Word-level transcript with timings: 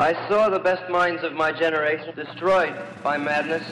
I 0.00 0.14
saw 0.28 0.48
the 0.48 0.58
best 0.58 0.88
minds 0.88 1.22
of 1.22 1.34
my 1.34 1.52
generation 1.52 2.14
destroyed 2.16 2.72
by 3.04 3.18
madness. 3.18 3.62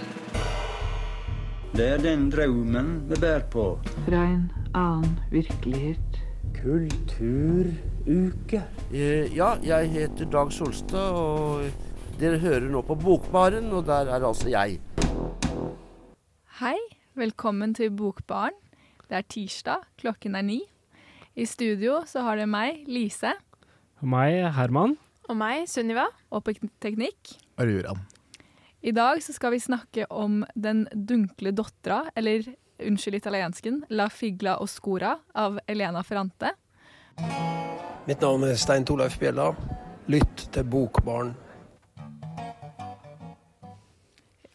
Det 1.72 1.88
er 1.88 1.96
den 1.96 2.30
drømmen 2.30 3.08
vi 3.08 3.14
bærer 3.20 3.48
på. 3.50 3.78
Fra 4.04 4.24
en 4.24 4.52
annen 4.74 5.18
virkelighet. 5.30 6.20
Kulturuke. 6.62 8.62
Eh, 8.92 9.36
Ja, 9.36 9.54
jeg 9.64 9.90
heter 9.90 10.24
Dag 10.24 10.52
Solstad, 10.52 11.10
og 11.16 11.64
dere 12.20 12.38
hører 12.38 12.68
nå 12.68 12.82
på 12.82 12.94
Bokbaren, 12.94 13.72
og 13.72 13.86
der 13.86 14.12
er 14.12 14.26
altså 14.28 14.48
jeg. 14.52 14.80
Hei, 16.60 16.76
velkommen 17.14 17.74
til 17.74 17.90
Bokbaren. 17.90 18.52
Det 19.08 19.16
er 19.16 19.22
tirsdag, 19.22 19.76
klokken 19.96 20.34
er 20.36 20.42
ni. 20.42 20.60
I 21.36 21.44
studio 21.44 22.02
så 22.06 22.20
har 22.20 22.36
det 22.36 22.48
meg, 22.48 22.84
Lise, 22.86 23.32
Og 24.00 24.08
meg, 24.08 24.52
Herman. 24.52 24.98
Og 25.28 25.36
meg, 25.36 25.66
Sunniva. 25.68 26.06
og 26.32 26.44
på 26.44 26.54
teknikk. 26.80 27.34
Aruran. 27.60 28.00
I 28.80 28.92
dag 28.92 29.20
så 29.22 29.34
skal 29.34 29.52
vi 29.52 29.60
snakke 29.60 30.06
om 30.10 30.44
Den 30.54 30.86
dunkle 30.92 31.52
dottera, 31.52 32.06
eller 32.14 32.46
unnskyld 32.78 33.18
italiensken, 33.18 33.82
La 33.90 34.08
figla 34.08 34.58
oscura 34.62 35.18
av 35.34 35.58
Elena 35.66 36.02
Ferrante. 36.02 36.54
Mitt 38.06 38.20
navn 38.22 38.44
er 38.48 38.56
Stein 38.56 38.86
Torleif 38.88 39.18
Bjella. 39.18 39.50
Lytt 40.06 40.46
til 40.54 40.64
Bokbarn. 40.64 41.34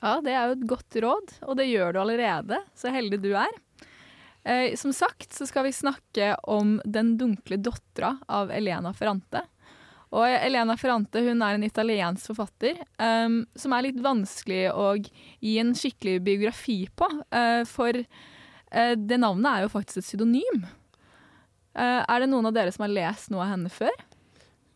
Ja, 0.01 0.17
det 0.23 0.33
er 0.33 0.47
jo 0.49 0.55
et 0.57 0.67
godt 0.67 0.95
råd, 1.05 1.35
og 1.47 1.57
det 1.59 1.69
gjør 1.69 1.93
du 1.93 1.99
allerede, 2.01 2.57
så 2.75 2.91
heldig 2.91 3.21
du 3.23 3.29
er. 3.37 3.53
Eh, 4.43 4.73
som 4.75 4.91
sagt 4.91 5.31
så 5.37 5.45
skal 5.47 5.63
vi 5.69 5.71
snakke 5.71 6.33
om 6.51 6.81
Den 6.83 7.13
dunkle 7.17 7.61
dottera 7.61 8.17
av 8.27 8.51
Elena 8.51 8.91
Ferrante. 8.93 9.45
Og 10.13 10.29
Elena 10.29 10.75
Ferrante 10.77 11.23
hun 11.25 11.41
er 11.41 11.57
en 11.57 11.65
italiensk 11.65 12.29
forfatter 12.29 12.77
um, 13.01 13.41
som 13.57 13.73
er 13.73 13.87
litt 13.87 13.99
vanskelig 14.03 14.67
å 14.69 14.91
gi 15.01 15.57
en 15.61 15.73
skikkelig 15.77 16.19
biografi 16.25 16.83
på. 16.93 17.09
Uh, 17.33 17.63
for 17.65 17.97
uh, 17.97 18.93
det 18.93 19.17
navnet 19.17 19.49
er 19.49 19.65
jo 19.65 19.73
faktisk 19.73 20.03
et 20.03 20.09
pseudonym. 20.11 20.65
Uh, 21.73 22.05
er 22.05 22.21
det 22.21 22.29
noen 22.29 22.51
av 22.51 22.53
dere 22.53 22.73
som 22.75 22.85
har 22.85 22.93
lest 22.93 23.33
noe 23.33 23.41
av 23.41 23.55
henne 23.55 23.73
før? 23.73 23.95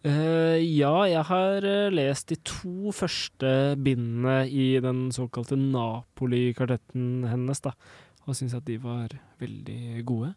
Eh, 0.08 0.60
ja, 0.78 0.94
jeg 1.10 1.24
har 1.26 1.66
eh, 1.66 1.90
lest 1.92 2.30
de 2.30 2.38
to 2.46 2.94
første 2.96 3.50
bindene 3.82 4.46
i 4.46 4.78
den 4.84 5.08
såkalte 5.12 5.58
Napoli-kvartetten 5.60 7.26
hennes, 7.28 7.64
da. 7.66 7.74
Og 8.28 8.38
syns 8.38 8.56
at 8.56 8.68
de 8.68 8.78
var 8.84 9.16
veldig 9.42 10.06
gode. 10.08 10.34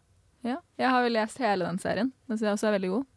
Ja. 0.47 0.57
Jeg 0.79 0.89
har 0.89 1.05
jo 1.05 1.13
lest 1.13 1.39
hele 1.43 1.67
den 1.67 1.79
serien. 1.79 2.11
Den 2.25 2.39
synes 2.39 2.47
jeg 2.47 2.57
også 2.57 2.71
er 2.71 2.77
veldig 2.79 2.91
god. 2.95 3.07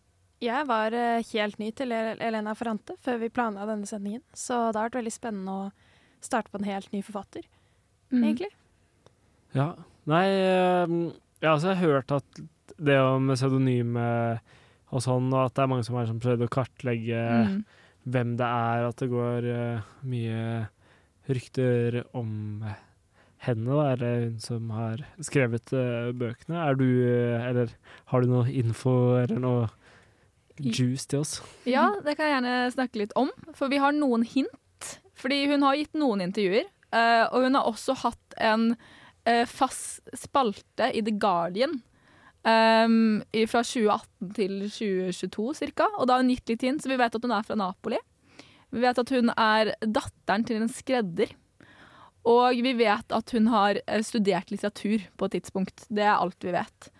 Jeg 0.42 0.66
var 0.68 0.92
eh, 0.92 1.22
helt 1.32 1.58
ny 1.58 1.70
til 1.77 1.92
Elena 1.94 2.54
Ferrante 2.58 2.96
før 3.04 3.18
vi 3.22 3.28
planla 3.32 3.66
denne 3.68 3.86
sendingen, 3.88 4.22
så 4.34 4.70
det 4.72 4.80
har 4.80 4.88
vært 4.91 4.98
veldig 5.00 5.12
spennende 5.14 5.54
å 5.54 5.70
starte 6.24 6.50
på 6.52 6.58
en 6.60 6.68
helt 6.70 6.91
ny 6.92 7.02
forfatter, 7.06 7.42
Mm. 8.12 8.22
egentlig. 8.24 8.50
Ja. 9.54 9.74
Nei, 10.06 10.26
eh, 10.28 10.86
jeg 11.41 11.48
har 11.48 11.56
også 11.56 11.74
hørt 11.80 12.12
at 12.12 12.41
det 12.78 12.98
om 13.00 13.28
pseudonyme 13.32 14.41
og 14.92 15.00
sånn, 15.02 15.32
og 15.32 15.46
at 15.46 15.54
det 15.54 15.62
er 15.64 15.66
mange 15.72 15.84
som 15.86 15.96
har 15.96 16.06
prøvd 16.06 16.44
å 16.46 16.50
kartlegge 16.52 17.22
Mm. 17.48 17.64
hvem 18.06 18.36
det 18.36 18.46
er, 18.46 18.84
at 18.88 18.96
det 18.96 19.10
går 19.10 19.44
eh, 19.50 19.80
mye 20.04 20.69
rykter 21.28 22.04
om 22.14 22.64
henne, 23.38 23.64
da, 23.66 23.92
eller 23.92 24.20
hun 24.28 24.38
som 24.41 24.70
har 24.70 24.98
skrevet 25.20 25.64
bøkene. 26.16 26.56
Er 26.69 26.74
du, 26.74 26.84
eller 27.48 27.69
har 28.06 28.20
du 28.20 28.26
noe 28.28 28.46
info 28.52 29.16
eller 29.22 29.38
noe 29.41 29.69
juice 30.60 31.08
til 31.10 31.24
oss? 31.24 31.38
Ja, 31.66 31.88
det 32.05 32.16
kan 32.16 32.28
jeg 32.28 32.36
gjerne 32.36 32.55
snakke 32.74 33.00
litt 33.00 33.14
om. 33.19 33.30
For 33.58 33.72
vi 33.72 33.80
har 33.83 33.94
noen 33.97 34.27
hint. 34.27 34.92
Fordi 35.19 35.44
hun 35.50 35.62
har 35.66 35.78
gitt 35.78 35.94
noen 35.98 36.22
intervjuer. 36.24 36.69
eh, 36.94 37.24
og 37.30 37.47
hun 37.47 37.55
har 37.58 37.66
også 37.66 37.97
hatt 38.05 38.38
en 38.38 38.77
eh, 39.26 39.44
fast 39.47 40.10
spalte 40.15 40.91
i 40.94 41.03
The 41.03 41.16
Guardian. 41.19 41.81
Um, 42.44 43.22
fra 43.48 43.62
2018 43.65 44.34
til 44.37 44.59
2022 44.69 45.72
ca. 45.72 45.87
Og 45.97 46.06
da 46.06 46.19
har 46.19 46.20
hun 46.20 46.34
gitt 46.34 46.50
litt 46.53 46.66
hint, 46.66 46.82
så 46.84 46.91
vi 46.92 46.98
vet 47.00 47.15
at 47.16 47.25
hun 47.25 47.32
er 47.32 47.47
fra 47.47 47.56
Napoli. 47.56 47.97
Vi 48.75 48.82
vet 48.82 48.98
at 49.00 49.12
hun 49.15 49.32
er 49.32 49.71
datteren 49.81 50.44
til 50.44 50.60
en 50.60 50.69
skredder. 50.69 51.32
Og 52.28 52.60
vi 52.65 52.75
vet 52.76 53.16
at 53.16 53.32
hun 53.36 53.48
har 53.53 53.81
eh, 53.86 54.04
studert 54.04 54.53
litteratur 54.53 55.09
på 55.16 55.28
et 55.28 55.38
tidspunkt. 55.38 55.86
Det 55.88 56.04
er 56.04 56.19
alt 56.19 56.44
vi 56.44 56.53
vet. 56.53 56.91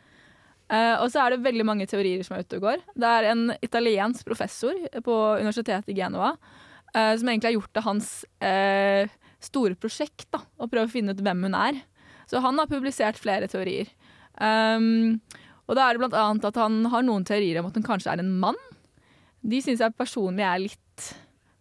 Eh, 0.75 0.95
og 0.99 1.11
så 1.13 1.23
er 1.23 1.35
det 1.35 1.45
veldig 1.45 1.67
mange 1.67 1.87
teorier 1.91 2.23
som 2.27 2.37
er 2.37 2.45
ute 2.45 2.59
og 2.59 2.67
går. 2.67 2.85
Det 2.99 3.11
er 3.11 3.31
en 3.31 3.49
italiensk 3.63 4.27
professor 4.27 4.79
på 5.05 5.17
universitetet 5.39 5.93
i 5.93 5.99
Genova 5.99 6.35
uh, 6.95 7.15
som 7.19 7.29
egentlig 7.29 7.51
har 7.51 7.57
gjort 7.59 7.77
det 7.77 7.85
hans 7.85 8.11
uh, 8.45 9.15
store 9.45 9.79
prosjekt 9.79 10.29
da, 10.35 10.41
å 10.57 10.69
prøve 10.71 10.89
å 10.89 10.95
finne 10.95 11.15
ut 11.15 11.23
hvem 11.25 11.47
hun 11.49 11.59
er. 11.59 11.81
Så 12.31 12.41
han 12.41 12.59
har 12.61 12.71
publisert 12.71 13.21
flere 13.21 13.51
teorier. 13.51 13.91
Um, 14.41 15.21
og 15.69 15.77
da 15.77 15.87
er 15.87 15.95
det 15.95 16.03
blant 16.03 16.17
annet 16.19 16.49
at 16.49 16.59
han 16.61 16.81
har 16.93 17.05
noen 17.05 17.27
teorier 17.29 17.61
om 17.61 17.69
at 17.69 17.77
hun 17.77 17.87
kanskje 17.87 18.15
er 18.15 18.23
en 18.23 18.33
mann. 18.41 18.59
De 19.45 19.61
syns 19.63 19.83
jeg 19.85 19.97
personlig 19.99 20.47
er 20.47 20.63
litt 20.63 21.11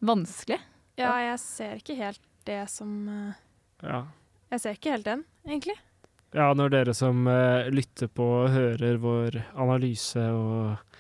vanskelig. 0.03 0.59
Ja, 0.99 1.15
jeg 1.23 1.39
ser 1.41 1.79
ikke 1.81 1.97
helt 1.99 2.23
det 2.47 2.63
som 2.71 3.07
Ja. 3.83 4.05
Jeg 4.53 4.61
ser 4.61 4.75
ikke 4.77 4.91
helt 4.93 5.07
den, 5.07 5.23
egentlig. 5.47 5.75
Ja, 6.33 6.49
når 6.57 6.71
dere 6.73 6.93
som 6.97 7.27
uh, 7.29 7.69
lytter 7.69 8.09
på 8.09 8.25
hører 8.49 8.97
vår 9.01 9.35
analyse 9.53 10.21
og 10.33 10.95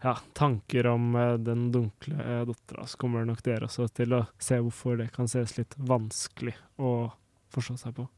ja, 0.00 0.14
tanker 0.38 0.88
om 0.88 1.10
uh, 1.12 1.34
den 1.36 1.66
dunkle 1.74 2.16
uh, 2.16 2.44
dattera, 2.48 2.86
så 2.88 3.00
kommer 3.00 3.26
nok 3.28 3.42
dere 3.44 3.68
også 3.68 3.90
til 3.92 4.16
å 4.16 4.22
se 4.40 4.56
hvorfor 4.62 4.96
det 5.02 5.10
kan 5.12 5.28
ses 5.28 5.58
litt 5.58 5.76
vanskelig 5.76 6.56
å 6.80 7.10
forstå 7.52 7.76
seg 7.82 7.98
på. 7.98 8.08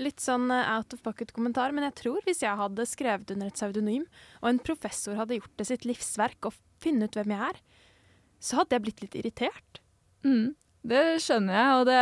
Litt 0.00 0.22
sånn 0.22 0.46
out 0.54 0.94
of 0.94 1.02
pocket-kommentar, 1.04 1.74
men 1.74 1.88
jeg 1.88 1.98
tror 2.04 2.22
hvis 2.24 2.44
jeg 2.46 2.56
hadde 2.56 2.86
skrevet 2.88 3.34
under 3.34 3.50
et 3.50 3.58
pseudonym, 3.58 4.06
og 4.40 4.52
en 4.52 4.62
professor 4.70 5.18
hadde 5.18 5.40
gjort 5.40 5.58
det 5.58 5.68
sitt 5.72 5.84
livsverk 5.90 6.48
å 6.48 6.54
finne 6.80 7.10
ut 7.10 7.18
hvem 7.18 7.34
jeg 7.34 7.50
er, 7.50 7.60
så 8.40 8.62
hadde 8.62 8.78
jeg 8.78 8.86
blitt 8.86 9.02
litt 9.04 9.18
irritert. 9.20 9.82
Mm, 10.24 10.54
det 10.86 11.02
skjønner 11.24 11.58
jeg. 11.58 11.74
Og 11.76 11.84
det, 11.90 12.00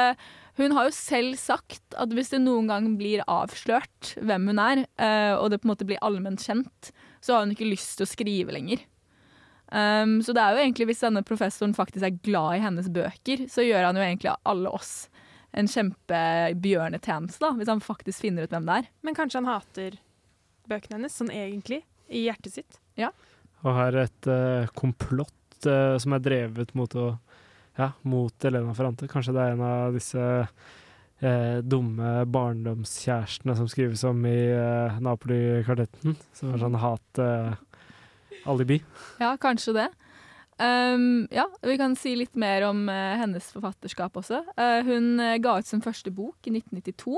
hun 0.65 0.75
har 0.77 0.89
jo 0.89 0.95
selv 0.97 1.39
sagt 1.39 1.97
at 1.99 2.13
hvis 2.15 2.33
det 2.33 2.41
noen 2.43 2.71
gang 2.71 2.91
blir 2.99 3.23
avslørt 3.31 4.15
hvem 4.19 4.51
hun 4.51 4.63
er, 4.63 4.85
eh, 4.99 5.35
og 5.39 5.53
det 5.53 5.61
på 5.63 5.69
en 5.69 5.73
måte 5.75 5.87
blir 5.89 6.03
allment 6.05 6.43
kjent, 6.43 6.91
så 7.23 7.35
har 7.35 7.45
hun 7.45 7.55
ikke 7.55 7.69
lyst 7.69 7.99
til 7.99 8.07
å 8.07 8.11
skrive 8.11 8.55
lenger. 8.55 8.83
Um, 9.69 10.23
så 10.25 10.33
det 10.33 10.41
er 10.41 10.57
jo 10.57 10.63
egentlig 10.63 10.87
hvis 10.89 11.03
denne 11.05 11.21
professoren 11.29 11.75
faktisk 11.77 12.07
er 12.07 12.21
glad 12.25 12.57
i 12.57 12.63
hennes 12.65 12.89
bøker, 12.93 13.45
så 13.53 13.65
gjør 13.67 13.91
han 13.91 13.99
jo 13.99 14.05
egentlig 14.05 14.33
alle 14.49 14.73
oss 14.73 14.93
en 15.57 15.69
kjempebjørnetjeneste, 15.69 17.41
da, 17.43 17.53
hvis 17.57 17.71
han 17.71 17.85
faktisk 17.85 18.25
finner 18.25 18.47
ut 18.47 18.55
hvem 18.55 18.69
det 18.69 18.79
er. 18.81 18.89
Men 19.05 19.17
kanskje 19.17 19.43
han 19.43 19.51
hater 19.51 19.99
bøkene 20.69 20.99
hennes, 20.99 21.17
sånn 21.17 21.33
egentlig, 21.33 21.83
i 22.09 22.27
hjertet 22.27 22.59
sitt. 22.59 22.81
Ja. 23.01 23.13
Og 23.65 23.75
her 23.77 23.93
er 23.93 24.09
et 24.09 24.29
uh, 24.31 24.69
komplott 24.79 25.69
uh, 25.69 25.97
som 26.01 26.17
er 26.17 26.25
drevet 26.25 26.75
mot, 26.79 26.93
å, 26.97 27.17
ja, 27.79 27.93
mot 28.03 28.45
Elena 28.45 28.75
Ferrante. 28.75 29.09
Kanskje 29.11 29.35
det 29.37 29.45
er 29.45 29.55
en 29.55 29.65
av 29.65 29.95
disse 29.95 30.25
eh, 31.23 31.59
dumme 31.63 32.25
barndomskjærestene 32.27 33.55
som 33.59 33.71
skrives 33.71 34.03
om 34.09 34.27
i 34.27 34.39
eh, 34.51 34.99
Napoli-kvartetten. 35.05 36.19
Som 36.37 36.53
er 36.53 36.63
sånn 36.65 36.79
hat-alibi. 36.83 38.83
Ja, 39.23 39.37
kanskje 39.41 39.77
det. 39.79 39.89
Um, 40.59 41.29
ja, 41.31 41.45
vi 41.63 41.77
kan 41.79 41.95
si 41.95 42.17
litt 42.19 42.35
mer 42.35 42.65
om 42.67 42.89
eh, 42.91 43.15
hennes 43.21 43.47
forfatterskap 43.55 44.17
også. 44.19 44.43
Uh, 44.59 44.81
hun 44.83 45.21
eh, 45.23 45.37
ga 45.39 45.61
ut 45.61 45.69
sin 45.69 45.85
første 45.85 46.11
bok 46.11 46.49
i 46.51 46.57
1992. 46.57 47.15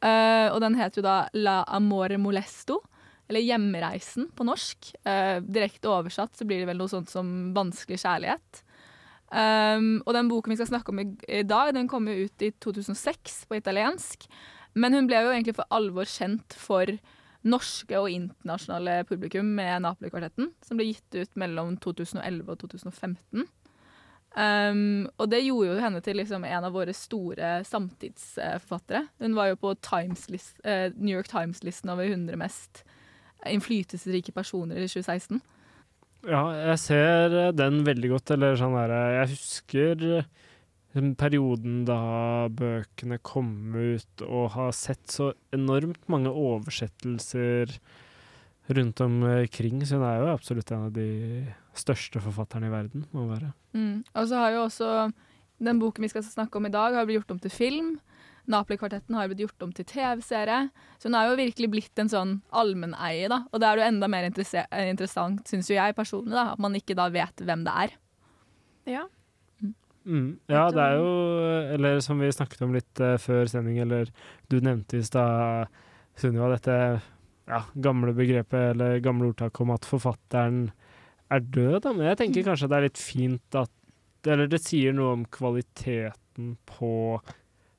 Uh, 0.00 0.48
og 0.54 0.62
den 0.64 0.78
heter 0.78 1.02
jo 1.02 1.04
da 1.04 1.16
La 1.36 1.58
amore 1.76 2.16
molesto, 2.20 2.78
eller 3.28 3.44
Hjemreisen 3.44 4.30
på 4.32 4.46
norsk. 4.48 4.88
Uh, 5.04 5.44
direkte 5.44 5.92
oversatt 5.92 6.38
så 6.38 6.48
blir 6.48 6.62
det 6.62 6.70
vel 6.70 6.80
noe 6.80 6.88
sånt 6.88 7.12
som 7.12 7.52
Vanskelig 7.56 8.00
kjærlighet. 8.06 8.64
Um, 9.26 10.04
og 10.06 10.14
den 10.14 10.28
boken 10.30 10.52
vi 10.52 10.58
skal 10.60 10.70
snakke 10.70 10.92
om 10.92 11.02
i, 11.02 11.08
i 11.28 11.42
dag, 11.42 11.72
den 11.74 11.88
kom 11.90 12.06
jo 12.08 12.26
ut 12.26 12.46
i 12.46 12.52
2006 12.62 13.44
på 13.50 13.58
italiensk. 13.58 14.28
Men 14.76 14.94
hun 14.94 15.08
ble 15.08 15.24
jo 15.24 15.32
egentlig 15.32 15.56
for 15.56 15.68
alvor 15.74 16.08
kjent 16.08 16.56
for 16.60 16.90
norske 17.46 17.98
og 17.98 18.10
internasjonale 18.10 19.00
publikum 19.08 19.48
med 19.58 19.84
Napoli-kvartetten, 19.84 20.50
som 20.66 20.78
ble 20.78 20.90
gitt 20.90 21.16
ut 21.16 21.38
mellom 21.38 21.76
2011 21.82 22.50
og 22.52 22.58
2015. 22.64 23.46
Um, 24.36 25.06
og 25.16 25.30
det 25.32 25.46
gjorde 25.46 25.70
jo 25.70 25.80
henne 25.80 26.02
til 26.04 26.18
liksom 26.20 26.44
en 26.44 26.66
av 26.68 26.74
våre 26.74 26.92
store 26.92 27.62
samtidsforfattere. 27.64 29.06
Hun 29.22 29.36
var 29.38 29.52
jo 29.52 29.60
på 29.62 29.72
list, 30.28 30.58
uh, 30.66 30.92
New 30.94 31.14
York 31.14 31.30
Times-listen 31.32 31.90
over 31.90 32.04
100 32.04 32.36
mest 32.36 32.84
innflytelsesrike 33.46 34.32
personer 34.32 34.76
i 34.76 34.88
2016. 34.88 35.40
Ja, 36.26 36.42
jeg 36.72 36.78
ser 36.82 37.34
eh, 37.38 37.52
den 37.54 37.84
veldig 37.86 38.10
godt. 38.16 38.32
Eller 38.34 38.58
sånn 38.58 38.74
der, 38.76 38.94
eh, 38.94 39.12
Jeg 39.20 39.32
husker 39.36 40.06
eh, 40.18 40.28
den 40.96 41.12
perioden 41.18 41.84
da 41.86 42.48
bøkene 42.48 43.20
kom 43.22 43.76
ut, 43.76 44.24
og 44.24 44.50
har 44.56 44.72
sett 44.74 45.12
så 45.12 45.30
enormt 45.54 46.02
mange 46.10 46.32
oversettelser 46.32 47.76
rundt 48.76 49.02
omkring. 49.04 49.84
Så 49.86 50.00
hun 50.00 50.06
er 50.08 50.22
jo 50.22 50.32
absolutt 50.32 50.72
en 50.72 50.88
av 50.88 50.96
de 50.96 51.10
største 51.76 52.22
forfatterne 52.24 52.70
i 52.70 52.72
verden, 52.72 53.04
må 53.12 53.28
være. 53.28 53.52
Mm. 53.76 54.02
Og 54.16 54.30
så 54.30 54.40
har 54.40 54.56
jo 54.56 54.64
også 54.64 54.90
den 55.62 55.78
boken 55.80 56.04
vi 56.04 56.10
skal 56.10 56.24
snakke 56.24 56.58
om 56.58 56.66
i 56.66 56.72
dag, 56.72 56.96
har 56.96 57.06
blitt 57.06 57.20
gjort 57.20 57.36
om 57.36 57.44
til 57.44 57.52
film. 57.52 57.92
Napoli-kvartetten 58.52 59.16
har 59.18 59.28
blitt 59.30 59.42
gjort 59.44 59.66
om 59.66 59.72
til 59.74 59.86
TV-serie. 59.90 60.68
Så 60.98 61.08
den 61.08 61.18
er 61.18 61.30
jo 61.30 61.38
virkelig 61.40 61.70
blitt 61.72 62.02
en 62.02 62.10
sånn 62.12 62.32
allmenneie, 62.54 63.28
da. 63.32 63.42
Og 63.50 63.62
det 63.62 63.68
er 63.68 63.80
jo 63.80 63.88
enda 63.88 64.08
mer 64.10 64.28
eh, 64.28 64.86
interessant, 64.86 65.42
syns 65.50 65.70
jo 65.70 65.78
jeg 65.78 65.96
personlig, 65.98 66.34
da, 66.36 66.52
at 66.54 66.62
man 66.62 66.78
ikke 66.78 66.96
da 66.98 67.08
vet 67.14 67.42
hvem 67.42 67.66
det 67.66 67.74
er. 67.86 67.96
Ja. 68.96 69.04
Mm. 70.06 70.38
Ja, 70.46 70.68
det 70.70 70.78
er 70.78 71.00
jo 71.00 71.06
Eller 71.74 71.96
som 71.98 72.20
vi 72.22 72.28
snakket 72.30 72.60
om 72.62 72.76
litt 72.76 73.00
uh, 73.02 73.16
før 73.18 73.48
sending, 73.50 73.80
eller 73.82 74.12
du 74.46 74.60
nevnte 74.62 75.00
i 75.00 75.06
stad, 75.06 75.72
Sunniva, 76.16 76.52
dette 76.54 76.76
ja, 77.50 77.58
gamle 77.82 78.14
begrepet 78.16 78.72
eller 78.72 79.00
gamle 79.02 79.32
ordtaket 79.32 79.64
om 79.64 79.72
at 79.74 79.86
forfatteren 79.86 80.60
er 81.30 81.42
død. 81.42 81.80
Da. 81.84 81.92
Men 81.92 82.10
jeg 82.12 82.20
tenker 82.22 82.46
kanskje 82.46 82.70
det 82.70 82.78
er 82.78 82.86
litt 82.88 83.02
fint 83.02 83.58
at 83.58 83.72
Eller 84.26 84.48
det 84.50 84.58
sier 84.58 84.94
noe 84.96 85.12
om 85.14 85.20
kvaliteten 85.30 86.56
på 86.66 86.88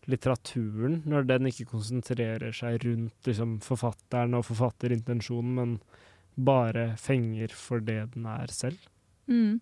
litteraturen, 0.07 1.01
når 1.05 1.27
den 1.27 1.49
ikke 1.49 1.67
konsentrerer 1.71 2.55
seg 2.55 2.79
rundt 2.85 3.27
liksom, 3.27 3.57
forfatteren 3.65 4.37
og 4.37 4.45
forfatterintensjonen, 4.47 5.55
men 5.57 5.77
bare 6.37 6.91
fenger 7.01 7.51
for 7.57 7.83
det 7.83 8.03
den 8.13 8.27
er 8.29 8.53
selv. 8.53 8.79
Mm. 9.27 9.59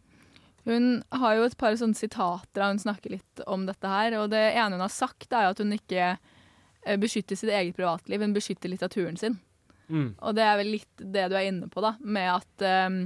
Hun 0.66 1.04
har 1.14 1.36
jo 1.38 1.46
et 1.46 1.58
par 1.58 1.76
sånne 1.78 1.98
sitater 1.98 2.58
der 2.58 2.72
hun 2.72 2.82
snakker 2.82 3.14
litt 3.14 3.44
om 3.46 3.68
dette 3.68 3.90
her. 3.90 4.18
Og 4.22 4.32
det 4.34 4.42
ene 4.54 4.78
hun 4.78 4.86
har 4.86 4.94
sagt, 4.94 5.30
er 5.32 5.52
at 5.52 5.62
hun 5.62 5.76
ikke 5.76 6.16
eh, 6.16 6.98
beskytter 7.02 7.38
sitt 7.38 7.54
eget 7.54 7.78
privatliv, 7.78 8.22
hun 8.22 8.34
beskytter 8.36 8.74
litteraturen 8.74 9.20
sin. 9.22 9.38
Mm. 9.88 10.16
Og 10.18 10.34
det 10.38 10.46
er 10.46 10.58
vel 10.58 10.74
litt 10.80 11.04
det 11.14 11.28
du 11.30 11.38
er 11.38 11.52
inne 11.52 11.70
på, 11.70 11.84
da, 11.86 11.94
med 12.02 12.32
at, 12.40 12.66
um, 12.90 13.04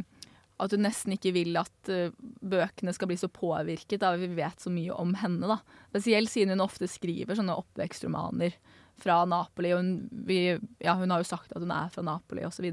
at 0.60 0.74
hun 0.76 0.84
nesten 0.84 1.16
ikke 1.16 1.34
vil 1.36 1.58
at 1.60 1.92
uh, 1.92 2.12
bøkene 2.42 2.94
skal 2.96 3.10
bli 3.12 3.18
så 3.20 3.30
påvirket 3.32 4.04
av 4.06 4.18
at 4.18 4.24
vi 4.24 4.40
vet 4.40 4.64
så 4.64 4.72
mye 4.74 4.96
om 4.96 5.14
henne. 5.22 5.48
da. 5.48 5.60
Spesielt 5.92 6.32
siden 6.32 6.56
hun 6.56 6.66
ofte 6.66 6.90
skriver 6.92 7.40
sånne 7.40 7.58
oppvekstromaner 7.60 8.58
fra 9.00 9.22
Napoli. 9.30 9.74
Og 9.76 9.84
hun, 9.84 9.92
vi, 10.28 10.42
ja, 10.84 10.98
hun 11.00 11.12
har 11.14 11.24
jo 11.24 11.30
sagt 11.32 11.54
at 11.56 11.64
hun 11.64 11.74
er 11.76 11.92
fra 11.94 12.04
Napoli, 12.06 12.44
osv. 12.48 12.68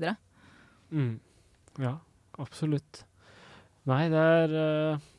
Mm. 0.90 1.16
Ja, 1.82 1.96
absolutt. 2.42 3.04
Nei, 3.86 4.06
det 4.10 4.22
er 4.42 4.56
uh, 4.56 5.10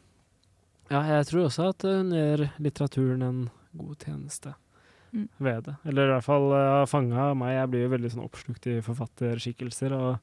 Ja, 0.91 1.01
jeg 1.17 1.27
tror 1.27 1.47
også 1.47 1.71
at 1.73 1.83
hun 1.87 2.13
gjør 2.15 2.47
litteraturen 2.63 3.23
en 3.25 3.43
god 3.77 3.99
tjeneste 4.03 4.55
Mm. 5.13 5.27
ved 5.37 5.63
det. 5.63 5.75
Eller 5.87 6.09
i 6.09 6.11
hvert 6.11 6.25
fall 6.25 6.49
uh, 6.51 6.85
fanga 6.89 7.29
meg. 7.37 7.53
Jeg 7.55 7.71
blir 7.71 7.85
jo 7.85 7.91
veldig 7.93 8.09
sånn 8.13 8.25
oppslukt 8.25 8.67
i 8.67 8.73
forfatterskikkelser, 8.83 9.95
og 9.95 10.17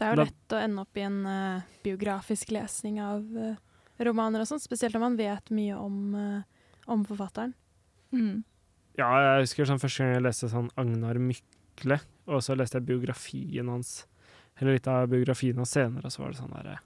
Det 0.00 0.06
er 0.06 0.14
jo 0.14 0.22
lett 0.22 0.54
å 0.56 0.60
ende 0.64 0.80
opp 0.86 0.96
i 0.96 1.02
en 1.04 1.18
uh, 1.28 1.64
biografisk 1.84 2.54
lesning 2.56 3.02
av 3.04 3.20
uh, 3.36 3.56
romaner 4.00 4.40
og 4.40 4.48
sånn, 4.48 4.62
spesielt 4.62 4.96
når 4.96 5.02
man 5.02 5.18
vet 5.18 5.50
mye 5.52 5.76
om, 5.76 5.98
uh, 6.16 6.70
om 6.88 7.02
forfatteren. 7.04 7.52
Mm. 8.16 8.38
Ja, 8.96 9.10
jeg 9.26 9.44
husker 9.44 9.68
sånn 9.68 9.82
første 9.82 10.02
gang 10.06 10.14
jeg 10.16 10.24
leste 10.24 10.48
sånn 10.50 10.70
Agnar 10.80 11.20
Mykle, 11.20 12.00
og 12.32 12.40
så 12.44 12.56
leste 12.56 12.80
jeg 12.80 12.88
biografien 12.88 13.68
hans, 13.70 13.92
eller 14.56 14.78
litt 14.78 14.88
av 14.90 15.04
biografien 15.12 15.60
hans 15.60 15.76
senere, 15.76 16.08
og 16.08 16.16
så 16.16 16.24
var 16.24 16.32
det 16.32 16.40
sånn 16.40 16.56
derre 16.56 16.78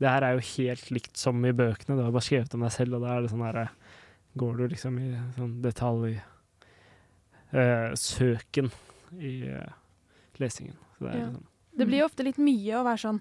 Det 0.00 0.08
her 0.10 0.24
er 0.26 0.34
jo 0.38 0.48
helt 0.56 0.90
likt 0.96 1.20
som 1.20 1.44
i 1.44 1.52
bøkene, 1.52 1.96
du 1.96 2.02
har 2.06 2.12
bare 2.12 2.24
skrevet 2.24 2.56
om 2.56 2.64
deg 2.64 2.72
selv, 2.74 2.96
og 2.96 3.04
da 3.04 3.14
er 3.14 3.22
det 3.26 3.30
sånn 3.34 3.44
derre 3.46 3.68
Går 4.40 4.56
du 4.56 4.64
liksom 4.72 4.96
i 4.96 5.08
sånn 5.36 5.54
detaljsøken 5.60 6.22
eh, 7.52 7.90
søken 8.00 8.70
i 9.20 9.32
lesingen. 10.40 10.78
Så 10.96 11.04
det 11.04 11.10
er 11.12 11.18
Ja. 11.18 11.26
liksom 11.26 11.51
Det 11.72 11.86
blir 11.88 12.02
jo 12.02 12.08
ofte 12.08 12.24
litt 12.26 12.38
mye 12.42 12.76
å 12.78 12.84
være 12.84 13.00
sånn 13.00 13.20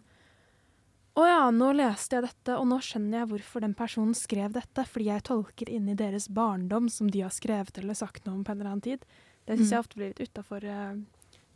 Å 1.16 1.24
ja, 1.28 1.40
nå 1.52 1.72
leste 1.76 2.16
jeg 2.18 2.24
dette, 2.24 2.56
og 2.56 2.68
nå 2.72 2.78
skjønner 2.84 3.22
jeg 3.22 3.30
hvorfor 3.34 3.64
den 3.64 3.74
personen 3.76 4.14
skrev 4.16 4.54
dette, 4.56 4.86
fordi 4.88 5.10
jeg 5.10 5.24
tolker 5.28 5.70
inn 5.70 5.90
i 5.92 5.96
deres 6.00 6.30
barndom 6.32 6.88
som 6.90 7.10
de 7.12 7.24
har 7.26 7.34
skrevet 7.36 7.78
eller 7.82 7.98
sagt 8.00 8.26
noe 8.26 8.38
om 8.38 8.46
på 8.48 8.54
en 8.54 8.62
eller 8.62 8.72
annen 8.72 8.86
tid. 8.86 9.04
Det 9.46 9.58
syns 9.58 9.68
Mm. 9.68 9.74
jeg 9.74 9.80
ofte 9.84 9.96
blir 10.00 10.14
litt 10.14 10.24
utafor 10.30 10.64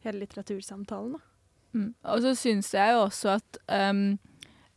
hele 0.04 0.20
litteratursamtalen. 0.20 1.16
Mm. 1.74 1.94
Og 2.04 2.22
så 2.22 2.36
syns 2.36 2.74
jeg 2.74 2.94
jo 2.96 3.06
også 3.06 3.36
at 3.36 3.58
um, 3.92 4.18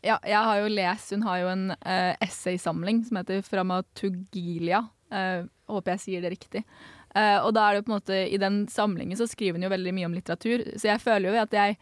Ja, 0.02 0.18
jeg 0.22 0.38
har 0.46 0.56
jo 0.62 0.68
lest 0.70 1.10
Hun 1.10 1.22
har 1.26 1.38
jo 1.38 1.48
en 1.48 1.70
uh, 1.70 2.14
essaysamling 2.22 3.04
som 3.06 3.18
heter 3.18 3.42
Framatugilia. 3.42 4.84
Uh, 5.10 5.46
håper 5.68 5.94
jeg 5.96 6.00
sier 6.04 6.22
det 6.22 6.32
riktig. 6.36 6.64
Uh, 7.14 7.42
og 7.42 7.54
da 7.56 7.66
er 7.66 7.74
det 7.74 7.80
jo 7.82 7.86
på 7.88 7.92
en 7.92 7.98
måte 7.98 8.18
I 8.30 8.38
den 8.38 8.66
samlingen 8.70 9.18
så 9.18 9.26
skriver 9.26 9.58
hun 9.58 9.66
jo 9.66 9.72
veldig 9.74 9.94
mye 9.96 10.06
om 10.06 10.14
litteratur. 10.14 10.64
Så 10.78 10.90
jeg 10.90 11.02
føler 11.02 11.32
jo 11.32 11.42
at 11.42 11.52
jeg, 11.56 11.78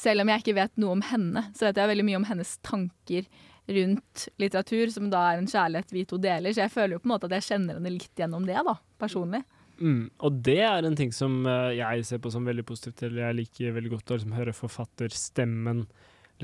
selv 0.00 0.22
om 0.22 0.30
jeg 0.30 0.42
ikke 0.42 0.56
vet 0.58 0.80
noe 0.80 0.96
om 0.98 1.04
henne, 1.08 1.46
så 1.56 1.68
vet 1.68 1.80
jeg 1.80 1.90
veldig 1.92 2.06
mye 2.06 2.20
om 2.20 2.26
hennes 2.28 2.56
tanker 2.66 3.28
rundt 3.66 4.28
litteratur, 4.38 4.90
som 4.94 5.10
da 5.10 5.22
er 5.32 5.40
en 5.40 5.50
kjærlighet 5.50 5.92
vi 5.94 6.04
to 6.08 6.18
deler. 6.22 6.54
Så 6.54 6.62
jeg 6.64 6.74
føler 6.74 6.96
jo 6.96 7.02
på 7.02 7.08
en 7.08 7.14
måte 7.16 7.30
at 7.30 7.36
jeg 7.38 7.48
kjenner 7.48 7.78
henne 7.78 7.94
litt 7.96 8.20
gjennom 8.20 8.46
det, 8.46 8.58
da, 8.66 8.76
personlig. 9.00 9.42
Mm, 9.76 10.08
og 10.24 10.38
det 10.46 10.60
er 10.64 10.86
en 10.86 10.96
ting 10.96 11.10
som 11.12 11.42
eh, 11.50 11.74
jeg 11.76 12.04
ser 12.08 12.20
på 12.24 12.32
som 12.32 12.46
veldig 12.48 12.64
positivt. 12.68 13.02
Eller 13.08 13.26
jeg 13.26 13.38
liker 13.40 13.76
veldig 13.76 13.92
godt 13.96 14.12
å 14.12 14.18
liksom, 14.20 14.36
høre 14.38 14.56
forfatterstemmen 14.56 15.84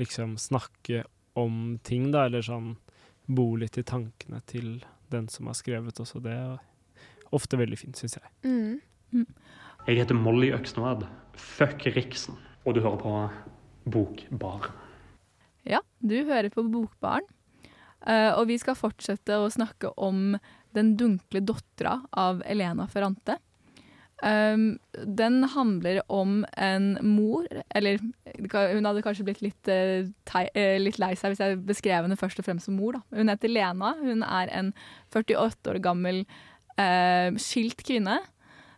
liksom 0.01 0.35
snakke 0.41 1.05
om 1.39 1.79
ting, 1.85 2.11
da. 2.13 2.27
Eller 2.27 2.45
sånn 2.45 2.75
bo 3.25 3.53
litt 3.59 3.79
i 3.79 3.85
tankene 3.87 4.41
til 4.49 4.75
den 5.13 5.29
som 5.31 5.47
har 5.49 5.57
skrevet 5.57 6.01
også. 6.03 6.21
Det 6.23 6.33
er 6.35 6.57
ofte 7.33 7.57
veldig 7.57 7.79
fint, 7.79 7.97
syns 7.97 8.19
jeg. 8.19 8.33
Mm. 8.43 9.27
Jeg 9.87 10.01
heter 10.01 10.17
Molly 10.17 10.51
Øksnvad. 10.55 11.07
Fuck 11.39 11.87
Riksen. 11.95 12.37
Og 12.63 12.75
du 12.75 12.81
hører 12.83 12.99
på 13.01 13.13
Bokbar. 13.91 14.69
Ja, 15.67 15.81
du 15.99 16.15
hører 16.27 16.51
på 16.51 16.63
Bokbaren. 16.71 17.27
Eh, 18.07 18.31
og 18.35 18.49
vi 18.49 18.59
skal 18.59 18.75
fortsette 18.75 19.39
å 19.39 19.51
snakke 19.51 19.93
om 19.95 20.35
Den 20.73 20.95
dunkle 20.97 21.43
dottera 21.45 21.99
av 22.17 22.41
Elena 22.49 22.87
Ferrante. 22.89 23.37
Um, 24.23 24.79
den 24.93 25.43
handler 25.51 25.99
om 26.07 26.45
en 26.55 26.93
mor 27.03 27.43
Eller 27.75 27.97
hun 27.99 28.85
hadde 28.87 29.01
kanskje 29.03 29.25
blitt 29.27 29.41
litt, 29.43 29.67
eh, 29.67 30.07
eh, 30.55 30.77
litt 30.79 30.95
lei 31.01 31.09
seg 31.19 31.33
hvis 31.33 31.41
jeg 31.43 31.57
beskrev 31.67 32.05
henne 32.05 32.15
først 32.15 32.39
og 32.39 32.47
fremst 32.47 32.69
som 32.69 32.77
mor. 32.79 32.95
Da. 32.95 33.19
Hun 33.19 33.29
heter 33.29 33.51
Lena. 33.51 33.93
Hun 33.99 34.23
er 34.23 34.51
en 34.55 34.73
48 35.13 35.75
år 35.75 35.81
gammel 35.83 36.23
skilt 37.37 37.83
kvinne 37.85 38.15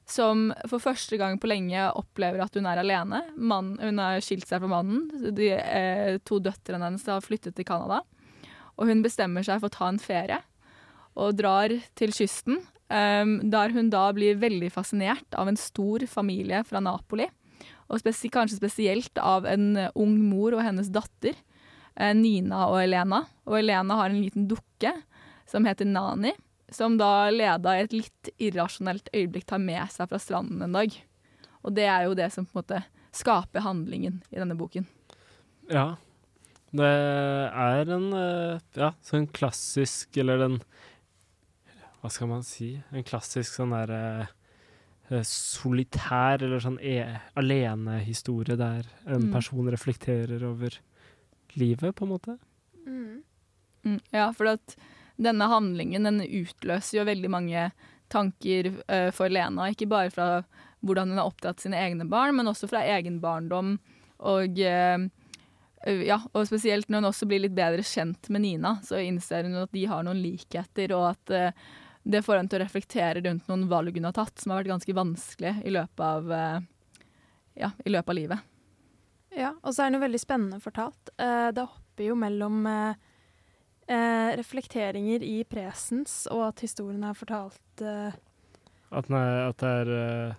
som 0.06 0.52
for 0.70 0.82
første 0.84 1.18
gang 1.18 1.40
på 1.42 1.50
lenge 1.50 1.88
opplever 1.98 2.44
at 2.44 2.56
hun 2.58 2.68
er 2.70 2.82
alene. 2.82 3.24
Mann, 3.36 3.74
hun 3.82 4.02
har 4.02 4.22
skilt 4.24 4.46
seg 4.48 4.62
fra 4.62 4.70
mannen. 4.70 5.08
De 5.36 5.50
eh, 5.56 6.18
to 6.26 6.38
døtrene 6.44 6.86
hennes 6.86 7.08
har 7.10 7.26
flyttet 7.26 7.58
til 7.58 7.68
Canada. 7.68 8.04
Og 8.78 8.92
hun 8.92 9.02
bestemmer 9.06 9.46
seg 9.46 9.62
for 9.62 9.72
å 9.72 9.76
ta 9.76 9.90
en 9.90 10.02
ferie 10.02 10.42
og 11.16 11.38
drar 11.40 11.74
til 11.98 12.14
kysten. 12.16 12.62
Um, 12.86 13.40
der 13.50 13.72
hun 13.74 13.88
da 13.90 14.12
blir 14.14 14.38
veldig 14.38 14.68
fascinert 14.70 15.34
av 15.34 15.50
en 15.50 15.58
stor 15.58 16.04
familie 16.06 16.60
fra 16.68 16.84
Napoli. 16.84 17.26
Og 17.90 18.02
spesi 18.02 18.30
kanskje 18.34 18.60
spesielt 18.60 19.18
av 19.22 19.48
en 19.50 19.72
eh, 19.78 19.94
ung 19.98 20.14
mor 20.28 20.54
og 20.58 20.62
hennes 20.66 20.92
datter, 20.94 21.34
eh, 21.98 22.14
Nina 22.18 22.68
og 22.70 22.80
Elena. 22.84 23.24
Og 23.50 23.58
Elena 23.60 23.98
har 24.02 24.12
en 24.12 24.22
liten 24.22 24.46
dukke 24.50 24.94
som 25.50 25.66
heter 25.66 25.90
Nani, 25.90 26.34
som 26.74 26.98
da 26.98 27.30
Leda 27.30 27.76
i 27.78 27.84
et 27.86 27.94
litt 27.94 28.30
irrasjonelt 28.42 29.10
øyeblikk 29.14 29.46
tar 29.52 29.62
med 29.62 29.92
seg 29.94 30.10
fra 30.10 30.20
stranden 30.22 30.64
en 30.66 30.74
dag. 30.78 30.96
Og 31.66 31.74
det 31.78 31.86
er 31.90 32.08
jo 32.08 32.16
det 32.18 32.32
som 32.34 32.46
på 32.46 32.56
en 32.58 32.62
måte 32.64 32.82
skaper 33.16 33.64
handlingen 33.66 34.22
i 34.32 34.40
denne 34.40 34.58
boken. 34.58 34.88
Ja. 35.72 35.96
Det 36.76 36.86
er 36.86 37.92
en 37.96 38.10
eh, 38.14 38.58
ja, 38.76 38.90
sånn 39.06 39.30
klassisk, 39.32 40.18
eller 40.20 40.42
den 40.42 40.58
Hva 42.02 42.10
skal 42.12 42.28
man 42.30 42.44
si? 42.46 42.76
En 42.94 43.06
klassisk 43.08 43.56
sånn 43.56 43.72
derre 43.74 44.28
eh, 45.10 45.24
solitær, 45.26 46.44
eller 46.44 46.60
sånn 46.62 46.78
e 46.84 47.00
alenehistorie 47.40 48.58
der 48.60 48.86
en 49.08 49.30
Mm. 49.30 49.32
person 49.34 49.72
reflekterer 49.72 50.44
over 50.44 50.76
livet, 51.56 51.96
på 51.96 52.04
en 52.06 52.12
måte. 52.12 52.38
Mm. 52.86 53.24
Mm, 53.86 54.00
ja, 54.12 54.32
for 54.34 54.48
at 54.52 54.76
denne 55.16 55.48
handlingen 55.48 56.08
den 56.08 56.24
utløser 56.24 57.00
jo 57.00 57.08
veldig 57.08 57.32
mange 57.32 57.70
tanker 58.12 58.72
uh, 58.92 59.12
for 59.16 59.32
Lena. 59.32 59.70
Ikke 59.72 59.90
bare 59.90 60.12
fra 60.14 60.30
hvordan 60.86 61.12
hun 61.12 61.22
har 61.22 61.30
oppdratt 61.30 61.64
sine 61.64 61.80
egne 61.82 62.06
barn, 62.10 62.36
men 62.38 62.50
også 62.52 62.70
fra 62.70 62.84
egen 62.96 63.20
barndom. 63.24 63.78
Og, 64.26 64.60
uh, 64.60 65.08
ja, 66.06 66.20
og 66.32 66.48
spesielt 66.50 66.90
når 66.90 67.02
hun 67.02 67.10
også 67.12 67.30
blir 67.30 67.46
litt 67.46 67.56
bedre 67.58 67.86
kjent 67.86 68.30
med 68.34 68.46
Nina, 68.46 68.78
så 68.86 69.02
innser 69.02 69.48
hun 69.48 69.58
at 69.64 69.74
de 69.74 69.88
har 69.90 70.06
noen 70.06 70.22
likheter, 70.22 70.94
og 70.98 71.10
at 71.14 71.34
uh, 71.34 71.72
det 72.06 72.22
får 72.26 72.40
henne 72.40 72.52
til 72.52 72.62
å 72.62 72.66
reflektere 72.66 73.24
rundt 73.26 73.48
noen 73.50 73.66
valg 73.72 73.96
hun 73.98 74.10
har 74.12 74.18
tatt, 74.18 74.38
som 74.38 74.54
har 74.54 74.62
vært 74.62 74.76
ganske 74.76 74.94
vanskelig 74.94 75.56
i 75.66 75.72
løpet 75.74 76.04
av, 76.06 76.28
ja, 77.58 77.72
i 77.82 77.90
løpet 77.90 78.12
av 78.14 78.18
livet. 78.20 78.52
Ja, 79.34 79.50
og 79.64 79.74
så 79.74 79.82
er 79.82 79.90
den 79.90 79.98
jo 79.98 80.04
veldig 80.04 80.22
spennende 80.22 80.60
fortalt. 80.62 81.10
Det 81.18 81.66
hopper 81.66 82.06
jo 82.06 82.20
mellom 82.22 82.60
eh, 83.88 84.32
reflekteringer 84.40 85.24
i 85.26 85.44
presens, 85.50 86.26
og 86.32 86.48
at 86.50 86.64
historien 86.66 87.04
er 87.04 87.14
fortalt 87.18 87.82
eh, 87.84 88.16
At, 88.96 89.10
er, 89.10 89.50
at 89.50 89.58
det 89.62 89.72
er 89.82 89.94
eh, 90.00 90.36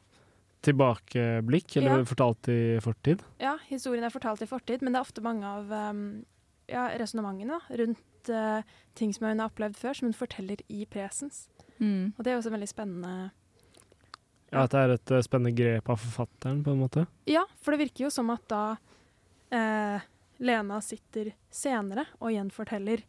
tilbakeblikk, 0.66 1.76
eller 1.76 2.00
Ja. 2.00 2.04
fortalt 2.08 2.48
i 2.48 2.78
fortid. 2.82 3.22
Ja, 3.42 3.56
historien 3.68 4.04
er 4.04 4.10
fortalt 4.14 4.42
i 4.42 4.46
fortid, 4.50 4.82
men 4.82 4.92
det 4.92 5.00
er 5.00 5.06
ofte 5.06 5.22
mange 5.22 5.46
av 5.46 5.70
um, 5.70 6.24
ja, 6.68 6.88
resonnementene 6.98 7.60
rundt 7.70 8.30
eh, 8.32 8.62
ting 8.98 9.12
som 9.14 9.28
hun 9.28 9.38
har 9.42 9.50
opplevd 9.50 9.76
før, 9.78 9.94
som 9.94 10.08
hun 10.08 10.16
forteller 10.16 10.62
i 10.68 10.86
presens. 10.90 11.48
Mm. 11.78 12.14
Og 12.16 12.24
det 12.24 12.32
er 12.32 12.40
også 12.40 12.50
veldig 12.54 12.68
spennende. 12.70 13.30
Ja, 14.50 14.64
At 14.64 14.72
det 14.72 14.80
er 14.80 14.94
et 14.94 15.10
uh, 15.12 15.22
spennende 15.26 15.54
grep 15.58 15.88
av 15.90 15.98
forfatteren, 16.00 16.62
på 16.64 16.72
en 16.72 16.80
måte. 16.80 17.06
Ja, 17.28 17.44
for 17.60 17.74
det 17.74 17.82
virker 17.86 18.06
jo 18.06 18.10
som 18.14 18.30
at 18.30 18.46
da 18.50 18.76
eh, 19.54 20.06
Lena 20.38 20.80
sitter 20.84 21.32
senere 21.50 22.06
og 22.20 22.32
gjenforteller 22.32 23.02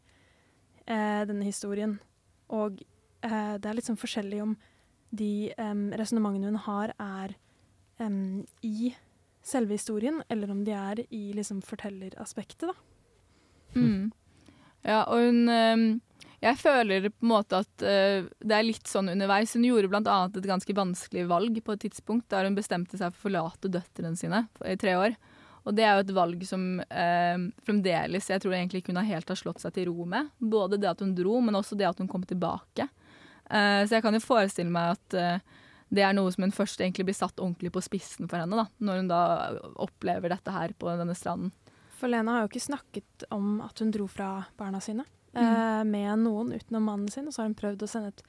eh, 0.87 1.21
denne 1.29 1.47
historien. 1.47 1.97
Og 2.53 2.79
eh, 3.25 3.55
det 3.59 3.69
er 3.69 3.77
litt 3.77 3.89
sånn 3.89 3.99
forskjellig 3.99 4.41
om 4.43 4.55
de 5.17 5.53
um, 5.55 5.87
resonnementene 5.95 6.51
hun 6.51 6.63
har, 6.65 6.93
er 6.99 7.35
em, 8.03 8.43
i 8.65 8.91
selve 9.47 9.77
historien, 9.77 10.19
eller 10.27 10.51
om 10.51 10.63
de 10.67 10.73
er 10.75 11.03
i 11.07 11.29
liksom 11.35 11.61
fortelleraspektet, 11.65 12.67
da. 12.67 12.75
Mm. 13.77 14.09
Ja, 14.87 15.01
og 15.11 15.19
hun 15.19 15.49
øhm, 15.51 15.99
Jeg 16.39 16.55
føler 16.61 17.09
på 17.09 17.25
en 17.25 17.31
måte 17.33 17.59
at 17.59 17.83
øh, 17.83 18.27
det 18.39 18.55
er 18.55 18.65
litt 18.65 18.87
sånn 18.87 19.09
underveis. 19.09 19.55
Hun 19.57 19.65
gjorde 19.65 19.99
annet 19.99 20.37
et 20.37 20.47
ganske 20.47 20.75
vanskelig 20.77 21.25
valg 21.27 21.57
på 21.65 21.73
et 21.73 21.81
tidspunkt 21.87 22.29
der 22.29 22.45
hun 22.45 22.55
bestemte 22.55 22.97
seg 22.99 23.11
for 23.11 23.17
å 23.17 23.23
forlate 23.25 23.71
døtrene 23.73 24.15
sine 24.15 24.45
i 24.61 24.77
tre 24.79 24.93
år. 24.99 25.17
Og 25.67 25.75
det 25.75 25.83
er 25.83 25.97
jo 25.97 26.05
et 26.05 26.15
valg 26.15 26.43
som 26.47 26.63
eh, 26.79 27.39
fremdeles 27.67 28.29
jeg 28.31 28.43
tror 28.43 28.55
egentlig 28.55 28.81
ikke 28.81 28.93
hun 28.93 29.01
har 29.01 29.09
helt 29.09 29.31
har 29.33 29.39
slått 29.39 29.59
seg 29.59 29.75
til 29.75 29.89
ro 29.89 30.05
med. 30.07 30.29
Både 30.39 30.79
det 30.79 30.87
at 30.93 31.03
hun 31.03 31.15
dro, 31.17 31.41
men 31.43 31.59
også 31.59 31.75
det 31.79 31.89
at 31.89 31.99
hun 31.99 32.07
kom 32.07 32.23
tilbake. 32.27 32.87
Eh, 33.51 33.81
så 33.83 33.97
jeg 33.97 34.05
kan 34.05 34.15
jo 34.15 34.23
forestille 34.23 34.71
meg 34.71 34.95
at 34.95 35.17
eh, 35.19 35.65
det 35.91 36.03
er 36.03 36.15
noe 36.15 36.31
som 36.31 36.45
hun 36.45 36.55
først 36.55 36.81
egentlig 36.83 37.09
blir 37.09 37.17
satt 37.17 37.39
ordentlig 37.39 37.73
på 37.75 37.83
spissen 37.83 38.31
for 38.31 38.39
henne, 38.39 38.59
da, 38.59 38.67
når 38.83 39.01
hun 39.01 39.11
da 39.11 39.21
opplever 39.83 40.31
dette 40.31 40.55
her 40.55 40.71
på 40.79 40.91
denne 40.99 41.15
stranden. 41.15 41.51
For 41.97 42.11
Lena 42.11 42.35
har 42.35 42.45
jo 42.45 42.51
ikke 42.51 42.67
snakket 42.67 43.27
om 43.33 43.61
at 43.65 43.79
hun 43.81 43.91
dro 43.91 44.05
fra 44.11 44.31
barna 44.59 44.79
sine 44.83 45.07
eh, 45.33 45.83
med 45.87 46.23
noen 46.23 46.53
utenom 46.53 46.91
mannen 46.91 47.11
sin. 47.11 47.27
Og 47.27 47.33
så 47.33 47.41
har 47.41 47.49
hun 47.49 47.57
prøvd 47.57 47.83
å 47.83 47.89
sende 47.89 48.13
et 48.13 48.25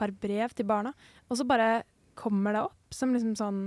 par 0.00 0.12
brev 0.20 0.56
til 0.56 0.66
barna. 0.66 0.92
Og 1.30 1.38
så 1.38 1.46
bare 1.46 1.84
kommer 2.18 2.56
det 2.56 2.64
opp 2.66 2.94
som 2.96 3.14
liksom 3.14 3.36
sånn 3.38 3.60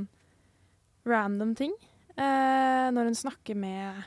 random 1.07 1.53
ting 1.55 1.73
eh, 2.17 2.87
når 2.93 3.09
hun 3.11 3.17
snakker 3.17 3.57
med 3.59 4.01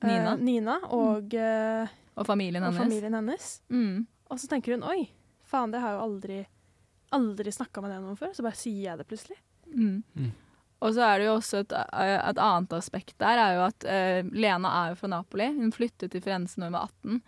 eh, 0.00 0.08
Nina. 0.08 0.36
Nina 0.40 0.76
og, 0.96 1.34
eh, 1.34 1.96
Og 2.16 2.26
familien 2.26 2.64
og 2.66 2.76
familien 2.76 3.16
hennes. 3.18 3.52
Mm. 3.68 4.06
Og 4.30 4.40
så 4.40 4.50
tenker 4.50 4.76
hun 4.76 4.86
oi, 4.86 5.08
faen, 5.50 5.72
det 5.72 5.82
har 5.82 5.94
jeg 5.94 5.98
jo 5.98 6.06
aldri, 6.06 6.38
aldri 7.16 7.54
snakka 7.54 7.82
med 7.84 7.96
noen 7.98 8.18
før. 8.20 8.32
Så 8.36 8.46
bare 8.46 8.58
sier 8.58 8.92
jeg 8.92 9.00
det 9.00 9.08
plutselig. 9.10 9.40
Mm. 9.70 10.00
Mm. 10.14 10.30
Og 10.80 10.94
så 10.96 11.04
er 11.04 11.20
det 11.20 11.26
jo 11.28 11.36
også 11.36 11.64
et, 11.64 11.74
eh, 11.76 12.16
et 12.16 12.40
annet 12.40 12.76
aspekt 12.78 13.18
der, 13.20 13.40
er 13.40 13.58
jo 13.58 13.66
at 13.66 13.84
eh, 13.84 14.20
Lena 14.32 14.70
er 14.84 14.94
jo 14.94 15.00
fra 15.02 15.12
Napoli. 15.12 15.50
Hun 15.58 15.74
flyttet 15.76 16.14
til 16.14 16.24
Firenze 16.24 16.60
da 16.60 16.70
hun 16.70 16.78
var 16.78 16.88
18. 16.88 17.20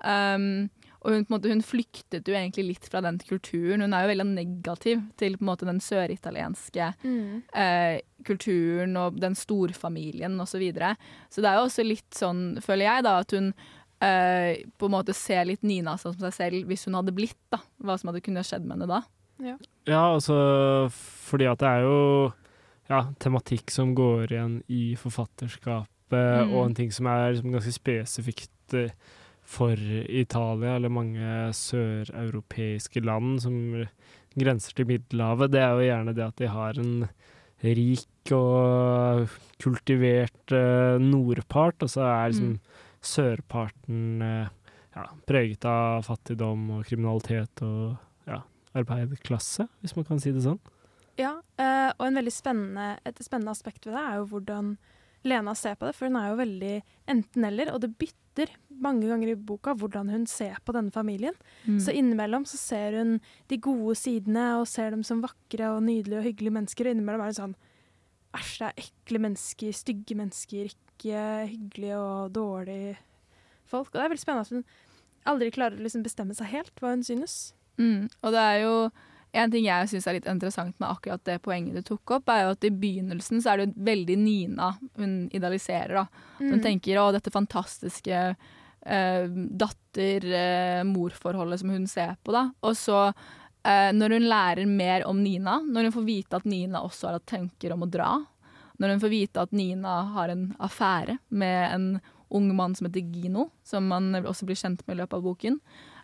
Um, 0.00 0.70
og 1.00 1.14
hun, 1.14 1.24
på 1.24 1.32
en 1.32 1.34
måte, 1.34 1.50
hun 1.50 1.62
flyktet 1.64 2.28
jo 2.28 2.36
egentlig 2.36 2.66
litt 2.68 2.86
fra 2.92 3.00
den 3.04 3.18
kulturen. 3.24 3.82
Hun 3.82 3.96
er 3.96 4.04
jo 4.04 4.12
veldig 4.12 4.26
negativ 4.28 5.02
til 5.20 5.36
på 5.38 5.44
en 5.44 5.50
måte 5.50 5.68
den 5.68 5.80
søritalienske 5.80 6.90
eh, 7.00 8.00
kulturen 8.26 8.96
og 9.00 9.20
den 9.20 9.34
storfamilien 9.38 10.38
osv. 10.40 10.56
Så, 10.56 10.62
videre. 10.62 10.94
så 11.30 11.40
det 11.42 11.50
er 11.50 11.60
jo 11.60 11.68
også 11.68 11.84
litt 11.86 12.16
sånn, 12.16 12.42
føler 12.64 12.86
jeg, 12.88 13.04
da, 13.06 13.14
at 13.24 13.36
hun 13.36 13.52
eh, 14.02 14.64
på 14.78 14.88
en 14.90 14.94
måte 14.96 15.14
ser 15.16 15.46
litt 15.48 15.62
Nina 15.62 15.96
som 16.00 16.12
seg 16.18 16.34
selv 16.36 16.68
hvis 16.70 16.84
hun 16.88 16.98
hadde 16.98 17.14
blitt, 17.16 17.38
da. 17.52 17.62
Hva 17.84 17.96
som 18.00 18.10
hadde 18.12 18.24
kunnet 18.26 18.48
skjedd 18.48 18.66
med 18.66 18.78
henne 18.78 18.90
da. 18.90 19.02
Ja, 19.88 20.02
altså 20.12 20.34
fordi 20.92 21.46
at 21.48 21.62
det 21.62 21.68
er 21.70 21.86
jo 21.86 22.00
ja, 22.90 23.04
tematikk 23.22 23.70
som 23.72 23.94
går 23.96 24.32
igjen 24.34 24.60
i 24.68 24.90
forfatterskapet, 25.00 25.88
Mm. 26.10 26.52
og 26.58 26.64
en 26.66 26.74
ting 26.74 26.88
som 26.90 27.06
er 27.06 27.28
liksom 27.36 27.52
ganske 27.54 27.70
spesifikt 27.70 28.74
eh, 28.74 28.90
for 29.46 29.78
Italia, 30.10 30.72
eller 30.74 30.90
mange 30.90 31.52
søreuropeiske 31.54 33.02
land 33.04 33.40
som 33.44 33.86
grenser 34.38 34.74
til 34.74 34.88
Middelhavet, 34.90 35.52
det 35.52 35.60
er 35.62 35.70
jo 35.74 35.86
gjerne 35.86 36.14
det 36.16 36.24
at 36.26 36.40
de 36.42 36.48
har 36.50 36.78
en 36.82 37.04
rik 37.64 38.32
og 38.34 39.30
kultivert 39.60 40.54
eh, 40.56 40.96
nordpart, 41.02 41.82
og 41.84 41.92
så 41.92 42.06
er 42.06 42.32
liksom 42.32 42.54
sørparten 43.04 44.24
eh, 44.24 44.74
ja, 44.96 45.06
preget 45.28 45.66
av 45.68 46.04
fattigdom 46.08 46.68
og 46.78 46.84
kriminalitet 46.88 47.62
og 47.66 47.96
ja, 48.28 48.42
arbeiderklasse, 48.76 49.68
hvis 49.80 49.96
man 49.96 50.08
kan 50.08 50.22
si 50.22 50.32
det 50.34 50.44
sånn. 50.46 50.60
Ja, 51.20 51.36
eh, 51.60 51.90
og 51.96 52.06
en 52.06 52.20
veldig 52.20 52.32
spennende, 52.32 52.94
et 53.04 53.20
spennende 53.24 53.52
aspekt 53.52 53.86
ved 53.86 53.96
det 53.96 54.04
er 54.06 54.20
jo 54.20 54.30
hvordan 54.32 54.74
Lena 55.26 55.54
ser 55.58 55.76
på 55.76 55.88
det, 55.88 55.94
for 55.96 56.08
hun 56.08 56.18
er 56.20 56.30
jo 56.30 56.40
veldig 56.40 56.74
enten-eller, 57.12 57.72
og 57.74 57.82
det 57.82 57.92
bytter 58.00 58.54
mange 58.80 59.08
ganger 59.10 59.32
i 59.32 59.36
boka 59.36 59.74
hvordan 59.76 60.08
hun 60.08 60.24
ser 60.30 60.56
på 60.64 60.72
denne 60.72 60.92
familien. 60.94 61.36
Mm. 61.66 61.80
Så 61.84 61.92
innimellom 61.92 62.46
så 62.48 62.60
ser 62.60 62.96
hun 62.96 63.18
de 63.52 63.58
gode 63.60 63.98
sidene 64.00 64.46
og 64.60 64.68
ser 64.70 64.94
dem 64.94 65.02
som 65.06 65.20
vakre 65.24 65.74
og 65.74 65.82
nydelige 65.84 66.22
og 66.22 66.28
hyggelige 66.30 66.56
mennesker, 66.56 66.88
og 66.88 66.96
innimellom 66.96 67.26
er 67.26 67.34
det 67.34 67.40
sånn 67.42 67.58
Æsj, 68.30 68.50
det 68.60 68.66
er 68.68 68.84
ekle 68.84 69.18
mennesker, 69.24 69.74
stygge 69.74 70.14
mennesker, 70.14 70.68
ikke 70.70 71.22
hyggelige 71.50 71.96
og 71.98 72.28
dårlige 72.36 72.92
folk. 73.66 73.88
Og 73.90 73.96
det 73.96 74.04
er 74.04 74.12
veldig 74.12 74.22
spennende 74.22 74.44
at 74.46 74.52
hun 74.54 75.32
aldri 75.32 75.50
klarer 75.50 75.74
å 75.74 75.82
liksom 75.82 76.04
bestemme 76.06 76.36
seg 76.38 76.52
helt 76.52 76.70
hva 76.78 76.92
hun 76.94 77.02
synes. 77.02 77.34
Mm. 77.80 78.06
Og 78.22 78.36
det 78.36 78.44
er 78.52 78.60
jo 78.62 78.74
en 79.32 79.50
ting 79.50 79.64
jeg 79.64 79.88
syns 79.88 80.06
er 80.06 80.12
litt 80.18 80.26
interessant 80.26 80.74
med 80.80 80.88
akkurat 80.90 81.22
det 81.24 81.36
poenget 81.42 81.74
du 81.74 81.82
tok 81.82 82.10
opp, 82.16 82.28
er 82.28 82.44
jo 82.44 82.50
at 82.56 82.64
i 82.66 82.70
begynnelsen 82.70 83.40
så 83.42 83.52
er 83.52 83.56
det 83.60 83.66
jo 83.68 83.84
veldig 83.86 84.16
Nina 84.18 84.72
hun 84.98 85.28
idealiserer. 85.32 85.94
da. 85.94 86.06
Hun 86.38 86.56
Mm. 86.58 86.62
tenker 86.62 86.96
å, 86.98 87.12
dette 87.12 87.30
fantastiske 87.30 88.36
eh, 88.86 89.26
datter-mor-forholdet 90.40 91.60
som 91.60 91.70
hun 91.70 91.86
ser 91.86 92.16
på, 92.24 92.32
da. 92.32 92.46
Og 92.62 92.74
så, 92.76 93.12
eh, 93.64 93.92
når 93.92 94.10
hun 94.16 94.28
lærer 94.28 94.66
mer 94.66 95.04
om 95.06 95.22
Nina, 95.22 95.60
når 95.60 95.82
hun 95.88 95.92
får 95.92 96.06
vite 96.06 96.36
at 96.36 96.44
Nina 96.44 96.80
også 96.82 97.06
har 97.08 97.12
hatt 97.18 97.26
tanker 97.26 97.72
om 97.72 97.82
å 97.82 97.90
dra, 97.90 98.24
når 98.80 98.88
hun 98.94 99.00
får 99.00 99.10
vite 99.10 99.36
at 99.42 99.52
Nina 99.52 100.02
har 100.14 100.28
en 100.32 100.54
affære 100.58 101.18
med 101.30 101.72
en 101.74 102.00
ung 102.30 102.54
mann 102.56 102.74
som 102.74 102.86
heter 102.86 103.02
Gino, 103.12 103.50
som 103.64 103.86
man 103.88 104.12
også 104.14 104.46
blir 104.46 104.56
kjent 104.56 104.86
med 104.86 104.96
i 104.96 105.00
løpet 105.02 105.14
av 105.18 105.22
boken, 105.22 105.60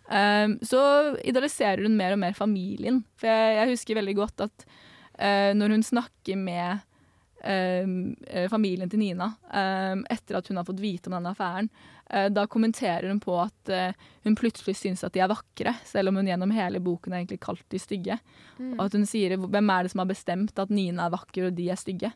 Um, 0.07 0.55
så 0.63 0.81
idealiserer 1.27 1.83
hun 1.83 1.97
mer 1.99 2.15
og 2.15 2.21
mer 2.21 2.35
familien. 2.37 3.01
For 3.19 3.27
jeg, 3.27 3.55
jeg 3.59 3.73
husker 3.73 3.99
veldig 3.99 4.15
godt 4.21 4.45
at 4.47 4.67
uh, 4.67 5.51
når 5.57 5.75
hun 5.75 5.83
snakker 5.83 6.39
med 6.39 6.85
eh, 7.43 8.47
familien 8.49 8.89
til 8.89 9.01
Nina 9.01 9.27
um, 9.29 10.01
etter 10.09 10.39
at 10.39 10.47
hun 10.49 10.57
har 10.57 10.65
fått 10.67 10.81
vite 10.81 11.11
om 11.11 11.17
denne 11.17 11.31
affæren, 11.35 11.69
eh, 12.09 12.25
da 12.33 12.47
kommenterer 12.49 13.05
hun 13.11 13.19
på 13.21 13.35
at 13.43 13.71
hun 14.25 14.35
plutselig 14.35 14.73
syns 14.79 15.03
at 15.05 15.13
de 15.13 15.21
er 15.21 15.29
vakre, 15.29 15.75
selv 15.85 16.09
om 16.09 16.17
hun 16.17 16.27
gjennom 16.27 16.51
hele 16.55 16.81
boken 16.83 17.13
har 17.13 17.21
egentlig 17.21 17.43
kalt 17.45 17.65
de 17.69 17.79
stygge. 17.79 18.17
Og 18.73 18.87
at 18.87 18.97
hun 18.97 19.05
sier 19.07 19.37
hvem 19.37 19.69
er 19.69 19.85
det 19.85 19.93
som 19.93 20.01
har 20.01 20.09
bestemt 20.09 20.59
at 20.59 20.73
Nina 20.73 21.05
er 21.05 21.13
vakker 21.13 21.49
og 21.49 21.57
de 21.59 21.69
er 21.69 21.79
stygge. 21.79 22.11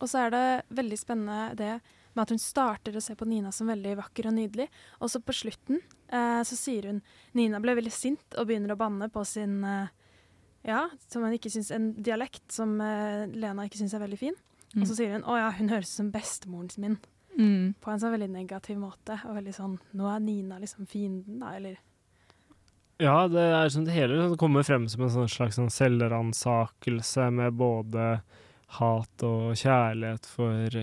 Og 0.00 0.08
så 0.08 0.24
er 0.24 0.32
det 0.32 0.44
veldig 0.80 0.98
spennende 0.98 1.50
det 1.58 1.74
med 2.14 2.22
at 2.24 2.34
hun 2.34 2.42
starter 2.42 2.96
å 2.96 3.02
se 3.04 3.14
på 3.18 3.28
Nina 3.28 3.52
som 3.54 3.70
veldig 3.70 3.94
vakker 4.00 4.28
og 4.30 4.36
nydelig. 4.36 4.66
Og 4.98 5.12
så 5.12 5.20
på 5.22 5.34
slutten 5.36 5.78
eh, 6.10 6.42
så 6.46 6.58
sier 6.58 6.90
hun 6.90 7.00
Nina 7.38 7.60
ble 7.62 7.76
veldig 7.78 7.94
sint 7.94 8.36
og 8.38 8.48
begynner 8.50 8.74
å 8.74 8.80
banne 8.80 9.10
på 9.12 9.24
sin 9.28 9.60
eh, 9.66 9.92
ja, 10.66 10.88
som 11.08 11.24
hun 11.24 11.36
ikke 11.36 11.52
syns, 11.52 11.70
en 11.72 11.92
dialekt 12.02 12.44
som 12.52 12.74
eh, 12.84 13.28
Lena 13.32 13.66
ikke 13.66 13.80
syns 13.80 13.94
er 13.96 14.04
veldig 14.04 14.20
fin. 14.20 14.36
Mm. 14.74 14.82
Og 14.82 14.90
så 14.90 14.98
sier 14.98 15.14
hun 15.16 15.26
å 15.26 15.38
ja, 15.38 15.48
hun 15.56 15.72
høres 15.72 15.94
ut 15.94 16.00
som 16.02 16.10
bestemoren 16.14 16.70
min. 16.82 16.98
Mm. 17.38 17.74
På 17.80 17.92
en 17.92 18.02
sånn 18.02 18.14
veldig 18.14 18.30
negativ 18.34 18.78
måte. 18.80 19.16
Og 19.28 19.38
veldig 19.38 19.54
sånn 19.56 19.78
nå 19.96 20.10
er 20.10 20.20
Nina 20.24 20.60
liksom 20.62 20.88
fienden, 20.90 21.40
da, 21.42 21.54
eller 21.58 21.78
Ja, 23.00 23.24
det 23.32 23.40
er 23.40 23.72
sånn 23.72 23.86
det 23.88 23.96
hele 23.96 24.18
sånn, 24.20 24.36
kommer 24.40 24.66
frem 24.66 24.86
som 24.90 25.06
en 25.06 25.14
sånn 25.14 25.30
slags 25.32 25.56
sånn 25.56 25.72
selvransakelse 25.72 27.30
med 27.32 27.56
både 27.56 28.10
hat 28.76 29.24
og 29.26 29.56
kjærlighet 29.58 30.28
for 30.28 30.76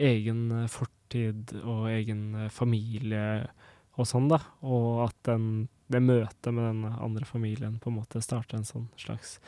egen 0.00 0.46
eh, 0.62 0.70
fortid 0.70 1.52
og 1.62 1.88
egen 1.92 2.34
eh, 2.44 2.50
familie 2.52 3.26
og 4.00 4.08
sånn, 4.08 4.30
da. 4.32 4.40
Og 4.64 5.04
at 5.08 5.16
den, 5.28 5.68
det 5.92 6.02
møtet 6.04 6.52
med 6.54 6.64
den 6.70 6.84
andre 6.92 7.28
familien 7.28 7.78
på 7.82 7.92
en 7.92 7.98
måte 8.00 8.22
starter 8.24 8.60
en 8.60 8.68
sånn 8.68 8.88
slags 9.00 9.38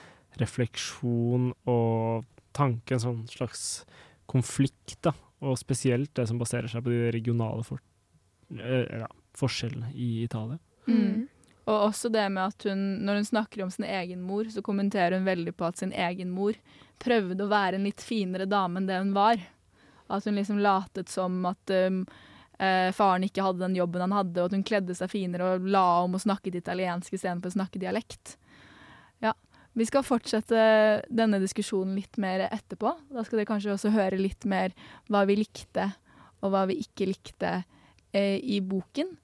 refleksjon 0.40 1.52
og 1.70 2.26
tanke, 2.54 2.96
en 2.96 3.04
sånn 3.04 3.22
slags 3.30 3.84
konflikt, 4.30 4.98
da. 5.06 5.14
Og 5.44 5.58
spesielt 5.60 6.14
det 6.16 6.28
som 6.30 6.40
baserer 6.40 6.70
seg 6.70 6.84
på 6.84 6.92
de 6.92 7.12
regionale 7.14 7.64
for, 7.66 7.80
eh, 8.56 9.04
ja, 9.04 9.08
forskjellene 9.36 9.92
i 9.92 10.24
Italia. 10.24 10.60
Mm. 10.86 11.28
Og 11.64 11.86
også 11.88 12.10
det 12.12 12.26
med 12.32 12.52
at 12.52 12.66
hun, 12.68 12.80
når 13.06 13.22
hun 13.22 13.30
snakker 13.30 13.64
om 13.64 13.70
sin 13.72 13.86
egen 13.88 14.20
mor, 14.22 14.44
så 14.52 14.60
kommenterer 14.64 15.16
hun 15.16 15.28
veldig 15.28 15.54
på 15.56 15.64
at 15.64 15.80
sin 15.80 15.94
egen 15.96 16.32
mor 16.34 16.56
prøvde 17.00 17.40
å 17.40 17.50
være 17.50 17.78
en 17.78 17.86
litt 17.88 18.04
finere 18.04 18.48
dame 18.48 18.80
enn 18.80 18.88
det 18.88 19.00
hun 19.00 19.14
var. 19.16 19.40
At 20.12 20.26
hun 20.28 20.36
liksom 20.36 20.60
latet 20.62 21.08
som 21.08 21.38
at 21.48 21.72
um, 21.72 22.02
eh, 22.58 22.90
faren 22.92 23.24
ikke 23.26 23.44
hadde 23.44 23.64
den 23.64 23.76
jobben 23.78 24.04
han 24.04 24.14
hadde, 24.14 24.40
og 24.40 24.50
at 24.50 24.56
hun 24.56 24.66
kledde 24.66 24.96
seg 24.96 25.12
finere 25.12 25.54
og 25.54 25.68
la 25.68 25.84
om 26.04 26.16
og 26.16 26.24
snakket 26.24 26.60
italiensk 26.60 27.16
istedenfor 27.16 27.52
å 27.52 27.56
snakke 27.56 27.82
dialekt. 27.82 28.36
Ja. 29.24 29.34
Vi 29.74 29.86
skal 29.88 30.06
fortsette 30.06 30.60
denne 31.10 31.40
diskusjonen 31.42 31.96
litt 31.98 32.18
mer 32.22 32.46
etterpå. 32.50 32.92
Da 33.10 33.24
skal 33.26 33.40
dere 33.40 33.50
kanskje 33.50 33.74
også 33.74 33.94
høre 33.94 34.20
litt 34.20 34.46
mer 34.46 34.76
hva 35.10 35.24
vi 35.26 35.40
likte, 35.40 35.90
og 36.44 36.52
hva 36.52 36.66
vi 36.70 36.78
ikke 36.84 37.08
likte 37.10 37.56
eh, 38.12 38.38
i 38.38 38.60
boken. 38.62 39.16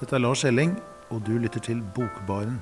Dette 0.00 0.16
er 0.16 0.24
Lars 0.24 0.42
Elling, 0.48 0.74
og 1.12 1.22
du 1.28 1.34
lytter 1.38 1.62
til 1.62 1.82
Bokbaren. 1.94 2.58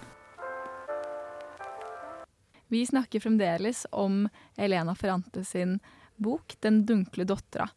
Vi 2.68 2.82
snakker 2.84 3.20
fremdeles 3.20 3.86
om 3.96 4.26
Elena 4.56 4.92
Ferrante 4.98 5.44
sin 5.44 5.78
bok 6.22 6.56
'Den 6.60 6.84
dunkle 6.86 7.26
dattera'. 7.28 7.70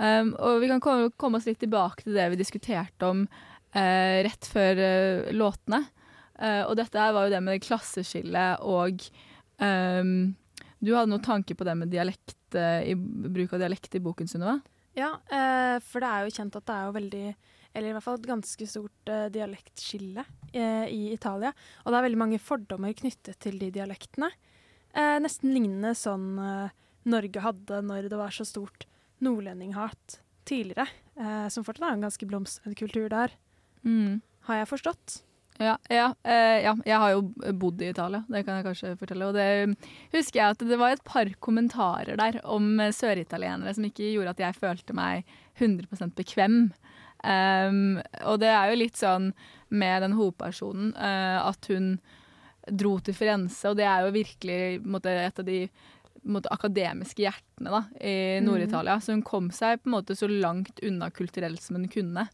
Um, 0.00 0.32
og 0.40 0.62
vi 0.62 0.68
kan 0.70 0.80
komme, 0.80 1.10
komme 1.20 1.36
oss 1.36 1.46
litt 1.48 1.60
tilbake 1.60 2.06
til 2.06 2.16
det 2.16 2.30
vi 2.32 2.40
diskuterte 2.40 3.08
om 3.10 3.26
uh, 3.26 4.16
rett 4.24 4.48
før 4.48 4.80
uh, 4.80 5.32
låtene. 5.36 5.82
Uh, 6.40 6.64
og 6.70 6.76
dette 6.80 6.96
her 6.96 7.12
var 7.12 7.26
jo 7.26 7.34
det 7.34 7.42
med 7.44 7.60
klasseskillet 7.60 8.64
og 8.64 9.02
um, 9.60 10.32
Du 10.80 10.94
hadde 10.94 11.10
noen 11.12 11.24
tanke 11.24 11.52
på 11.52 11.66
det 11.68 11.74
med 11.76 11.92
dialekt, 11.92 12.38
i, 12.56 12.94
bruk 12.96 13.52
av 13.52 13.60
dialekt 13.60 13.94
i 13.94 14.00
boken, 14.02 14.26
Sunniva? 14.26 14.56
Ja, 14.96 15.10
for 15.84 16.02
det 16.02 16.08
er 16.08 16.24
jo 16.24 16.32
kjent 16.34 16.56
at 16.56 16.64
det 16.66 16.74
er 16.74 16.86
jo 16.88 16.94
veldig 16.96 17.26
Eller 17.76 17.90
i 17.90 17.92
hvert 17.94 18.02
fall 18.02 18.16
et 18.18 18.26
ganske 18.26 18.66
stort 18.66 19.12
uh, 19.12 19.28
dialektskille 19.30 20.24
uh, 20.24 20.86
i 20.88 21.12
Italia. 21.12 21.52
Og 21.84 21.92
det 21.92 22.00
er 22.00 22.06
veldig 22.08 22.22
mange 22.24 22.40
fordommer 22.42 22.96
knyttet 22.96 23.36
til 23.44 23.60
de 23.60 23.68
dialektene. 23.76 24.32
Uh, 24.96 25.20
nesten 25.22 25.52
lignende 25.52 25.92
sånn 25.94 26.32
eh, 26.42 26.72
Norge 27.08 27.44
hadde 27.44 27.80
når 27.86 28.10
det 28.10 28.18
var 28.20 28.34
så 28.34 28.44
stort 28.48 28.86
nordlendinghat 29.24 30.20
tidligere. 30.48 30.88
Eh, 31.20 31.48
som 31.52 31.64
fortsatt 31.64 31.88
er 31.88 31.96
en 31.96 32.06
ganske 32.06 32.28
blomstrende 32.28 32.78
kultur 32.78 33.08
der. 33.12 33.34
Mm. 33.84 34.20
Har 34.48 34.62
jeg 34.62 34.70
forstått? 34.70 35.20
Ja, 35.60 35.74
ja, 35.92 36.06
eh, 36.24 36.62
ja, 36.64 36.72
jeg 36.88 36.98
har 37.02 37.10
jo 37.12 37.52
bodd 37.60 37.82
i 37.84 37.90
Italia, 37.92 38.22
det 38.32 38.46
kan 38.46 38.56
jeg 38.56 38.64
kanskje 38.64 38.94
fortelle. 38.96 39.28
Og 39.28 39.36
det 39.36 39.76
husker 40.14 40.40
jeg 40.40 40.54
at 40.54 40.64
det 40.70 40.78
var 40.80 40.94
et 40.94 41.04
par 41.04 41.28
kommentarer 41.44 42.16
der 42.16 42.40
om 42.48 42.80
søritalienere 42.96 43.74
som 43.76 43.84
ikke 43.84 44.08
gjorde 44.14 44.32
at 44.32 44.40
jeg 44.40 44.56
følte 44.56 44.96
meg 44.96 45.28
100% 45.60 46.16
bekvem. 46.16 46.62
Um, 47.20 48.00
og 48.24 48.40
det 48.40 48.48
er 48.48 48.70
jo 48.70 48.80
litt 48.80 48.96
sånn 48.96 49.34
med 49.68 50.00
den 50.00 50.16
hovedpersonen 50.16 50.94
uh, 50.96 51.44
at 51.44 51.68
hun 51.68 51.98
dro 52.64 52.94
til 53.04 53.16
Firenze, 53.16 53.68
og 53.68 53.76
det 53.76 53.84
er 53.84 54.06
jo 54.06 54.14
virkelig 54.14 54.60
måte, 54.88 55.12
et 55.12 55.42
av 55.42 55.44
de 55.44 55.66
måte, 56.26 56.50
akademiske 56.52 57.22
hjertene 57.24 57.70
da, 57.70 57.80
i 58.00 58.40
Mhm. 58.40 58.44
Nord-Italia. 58.46 58.98
Så 59.00 59.12
hun 59.12 59.22
kom 59.22 59.50
seg 59.50 59.82
på 59.82 59.86
en 59.88 59.92
måte 60.02 60.16
så 60.16 60.28
langt 60.28 60.80
unna 60.82 61.10
kulturelt 61.10 61.60
som 61.62 61.76
hun 61.76 61.88
kunne. 61.88 62.28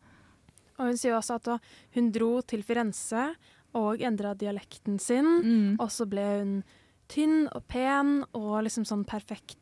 Og 0.78 0.86
hun 0.90 0.96
sier 0.96 1.14
også 1.16 1.36
at 1.36 1.60
hun 1.94 2.10
dro 2.12 2.40
til 2.42 2.62
Firenze 2.62 3.34
og 3.74 3.98
endra 4.00 4.34
dialekten 4.36 4.98
sin. 5.00 5.24
Mm. 5.42 5.76
Og 5.80 5.88
så 5.90 6.06
ble 6.08 6.24
hun 6.40 6.64
tynn 7.08 7.46
og 7.54 7.66
pen 7.68 8.24
og 8.34 8.64
liksom 8.64 8.84
sånn 8.84 9.04
perfekt 9.06 9.56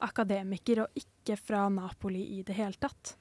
akademiker, 0.00 0.82
og 0.82 0.88
ikke 0.94 1.36
fra 1.38 1.68
Napoli 1.68 2.38
i 2.38 2.42
det 2.42 2.54
hele 2.54 2.74
tatt. 2.78 3.16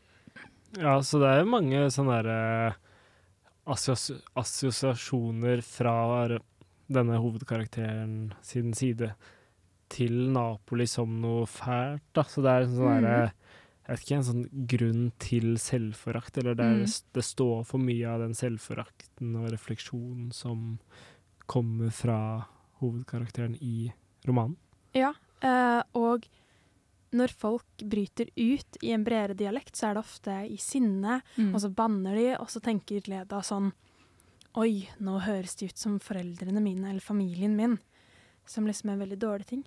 Ja, 0.77 0.99
så 1.01 1.19
det 1.19 1.27
er 1.29 1.39
jo 1.43 1.49
mange 1.49 1.87
sånne 1.89 2.23
der, 2.23 2.69
eh, 2.69 2.73
assosiasjoner 4.35 5.61
fra 5.63 6.39
denne 6.89 7.17
hovedkarakteren 7.19 8.33
sin 8.41 8.73
side 8.73 9.13
til 9.89 10.31
Napoli 10.33 10.85
som 10.87 11.19
noe 11.21 11.45
fælt, 11.45 12.01
da. 12.13 12.23
Så 12.23 12.41
det 12.43 12.51
er 12.53 12.61
en 12.67 12.75
sånn 12.75 13.01
der, 13.07 13.31
Jeg 13.87 13.95
vet 13.95 14.01
ikke, 14.03 14.15
en 14.17 14.23
sånn 14.27 14.67
grunn 14.67 15.03
til 15.17 15.53
selvforakt, 15.63 16.37
eller 16.37 16.55
det, 16.55 16.65
er, 16.65 16.79
Mm. 16.83 17.03
det 17.13 17.23
står 17.23 17.65
for 17.65 17.77
mye 17.79 18.05
av 18.05 18.19
den 18.19 18.33
selvforakten 18.35 19.33
og 19.39 19.49
refleksjonen 19.53 20.33
som 20.33 20.77
kommer 21.47 21.89
fra 21.89 22.45
hovedkarakteren 22.81 23.55
i 23.61 23.93
romanen. 24.27 24.57
Ja, 24.93 25.13
eh, 25.41 25.83
og 25.95 26.27
når 27.13 27.29
folk 27.31 27.63
bryter 27.79 28.27
ut 28.35 28.77
i 28.83 28.91
en 28.91 29.05
bredere 29.05 29.33
dialekt, 29.37 29.77
så 29.77 29.87
er 29.89 29.93
det 29.93 30.03
ofte 30.03 30.35
i 30.51 30.57
sinne, 30.57 31.21
Mm. 31.37 31.53
og 31.55 31.61
så 31.61 31.73
banner 31.73 32.13
de, 32.15 32.35
og 32.41 32.47
så 32.49 32.59
tenker 32.61 33.07
Leda 33.07 33.39
sånn 33.41 33.71
Oi, 34.55 34.89
nå 34.99 35.21
høres 35.21 35.55
det 35.55 35.69
ut 35.69 35.77
som 35.77 35.99
foreldrene 35.99 36.59
mine 36.59 36.89
eller 36.89 36.99
familien 36.99 37.55
min. 37.55 37.79
Som 38.45 38.65
liksom 38.65 38.89
er 38.89 38.93
en 38.93 38.99
veldig 39.07 39.19
dårlig 39.19 39.45
ting. 39.45 39.63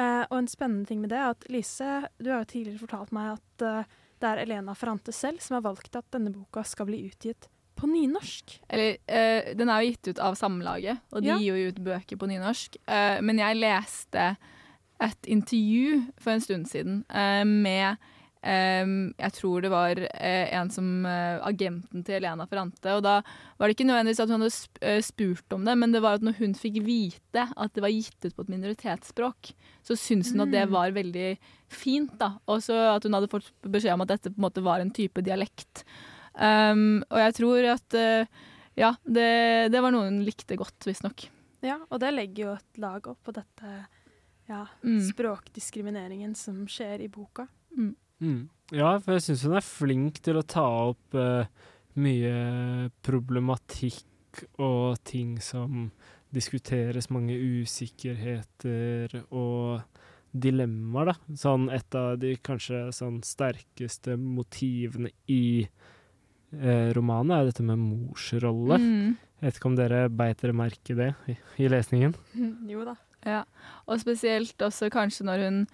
Eh, 0.00 0.24
og 0.30 0.38
en 0.38 0.48
spennende 0.48 0.88
ting 0.88 1.02
med 1.02 1.12
det 1.12 1.18
er 1.20 1.34
at 1.34 1.44
Lise, 1.52 1.96
du 2.18 2.30
har 2.32 2.42
jo 2.44 2.50
tidligere 2.52 2.80
fortalt 2.80 3.12
meg 3.12 3.34
at 3.34 3.64
uh, 3.66 3.98
det 4.22 4.28
er 4.30 4.40
Elena 4.44 4.72
Ferrante 4.78 5.12
selv 5.12 5.42
som 5.44 5.58
har 5.58 5.66
valgt 5.66 5.98
at 5.98 6.06
denne 6.14 6.32
boka 6.32 6.62
skal 6.64 6.88
bli 6.88 7.02
utgitt 7.10 7.48
på 7.76 7.88
nynorsk. 7.90 8.56
Eller, 8.72 8.96
uh, 9.10 9.52
den 9.58 9.68
er 9.68 9.82
jo 9.82 9.90
gitt 9.92 10.12
ut 10.12 10.22
av 10.22 10.38
Samlaget, 10.38 11.02
og 11.12 11.22
de 11.24 11.32
Ja. 11.32 11.36
gir 11.42 11.58
jo 11.58 11.68
ut 11.72 11.82
bøker 11.84 12.16
på 12.20 12.30
nynorsk. 12.30 12.78
Men 13.20 13.38
jeg 13.42 13.60
leste 13.60 14.24
et 15.02 15.26
intervju 15.26 16.02
for 16.16 16.32
en 16.32 16.44
stund 16.44 16.68
siden 16.70 17.02
med 17.62 17.98
eh, 18.42 18.84
Jeg 19.18 19.32
tror 19.38 19.62
det 19.64 19.70
var 19.72 19.98
uh, 19.98 20.46
en 20.58 20.70
som 20.70 20.86
uh, 21.06 21.38
agenten 21.46 22.04
til 22.04 22.16
Elena 22.18 22.46
Ferrante. 22.50 22.94
Og 22.96 23.02
da 23.06 23.16
var 23.58 23.66
det 23.68 23.76
ikke 23.76 23.86
nødvendigvis 23.88 24.20
at 24.24 24.28
hun 24.30 24.40
hadde 24.42 24.52
sp 24.54 24.78
eh, 24.82 25.00
spurt 25.02 25.52
om 25.56 25.64
det, 25.64 25.76
men 25.78 25.92
det 25.94 26.02
var 26.02 26.18
at 26.18 26.22
når 26.26 26.38
hun 26.40 26.54
fikk 26.58 26.80
vite 26.84 27.46
at 27.56 27.72
det 27.74 27.82
var 27.84 27.92
gitt 27.94 28.24
ut 28.26 28.34
på 28.36 28.42
et 28.46 28.52
minoritetsspråk, 28.56 29.52
så 29.86 29.96
syntes 29.98 30.32
hun 30.32 30.44
at 30.46 30.52
det 30.54 30.66
Mm. 30.68 30.72
var 30.72 30.90
veldig 30.92 31.38
fint. 31.68 32.18
da. 32.18 32.34
Og 32.46 32.60
så 32.62 32.74
at 32.96 33.02
hun 33.04 33.14
hadde 33.14 33.30
fått 33.32 33.50
beskjed 33.62 33.94
om 33.94 34.02
at 34.02 34.08
dette 34.16 34.30
på 34.30 34.38
en 34.38 34.46
måte 34.50 34.62
var 34.62 34.80
en 34.80 34.90
type 34.90 35.22
dialekt. 35.24 35.84
Um, 36.34 37.02
og 37.10 37.18
jeg 37.18 37.34
tror 37.34 37.66
at 37.74 37.96
ja, 38.76 38.94
det, 39.04 39.70
det 39.72 39.80
var 39.82 39.92
noe 39.92 40.06
hun 40.08 40.22
likte 40.24 40.56
godt, 40.56 40.78
visstnok. 40.86 41.26
Ja, 41.62 41.76
og 41.90 42.00
det 42.00 42.12
legger 42.14 42.44
jo 42.46 42.52
et 42.56 42.78
lag 42.80 43.04
opp 43.06 43.20
på 43.22 43.32
dette 43.36 43.72
ja, 44.48 44.66
Mm. 44.82 44.98
språkdiskrimineringen 45.12 46.34
som 46.36 46.66
skjer 46.66 47.00
i 47.04 47.08
boka. 47.08 47.46
Mm. 47.76 47.94
Ja, 48.72 48.94
for 49.02 49.16
jeg 49.16 49.26
syns 49.26 49.44
hun 49.44 49.58
er 49.58 49.66
flink 49.66 50.22
til 50.24 50.38
å 50.40 50.46
ta 50.48 50.64
opp 50.88 51.18
uh, 51.18 51.44
mye 52.00 52.88
problematikk 53.04 54.46
og 54.62 54.96
ting 55.04 55.36
som 55.44 55.90
diskuteres, 56.32 57.10
mange 57.12 57.36
usikkerheter 57.36 59.12
og 59.28 59.82
dilemmaer, 60.32 61.12
da. 61.12 61.36
Sånn 61.36 61.68
et 61.74 61.98
av 61.98 62.16
de 62.22 62.34
kanskje 62.40 62.86
sånn 62.96 63.20
sterkeste 63.26 64.16
motivene 64.16 65.12
i 65.28 65.60
eh, 65.60 66.88
romanen 66.96 67.34
er 67.36 67.50
dette 67.50 67.66
med 67.66 67.80
morsrolle. 67.80 68.80
Mm. 68.80 69.12
Jeg 69.42 69.48
vet 69.48 69.60
ikke 69.60 69.70
om 69.70 69.78
dere 69.78 70.02
beit 70.08 70.40
dere 70.40 70.56
merke 70.56 70.96
det 70.96 71.10
i, 71.28 71.36
i 71.60 71.68
lesningen? 71.68 72.16
jo 72.72 72.86
da. 72.88 72.96
Ja. 73.28 73.42
Og 73.86 74.00
spesielt 74.02 74.64
også 74.64 74.88
kanskje 74.92 75.28
når 75.28 75.46
hun 75.46 75.64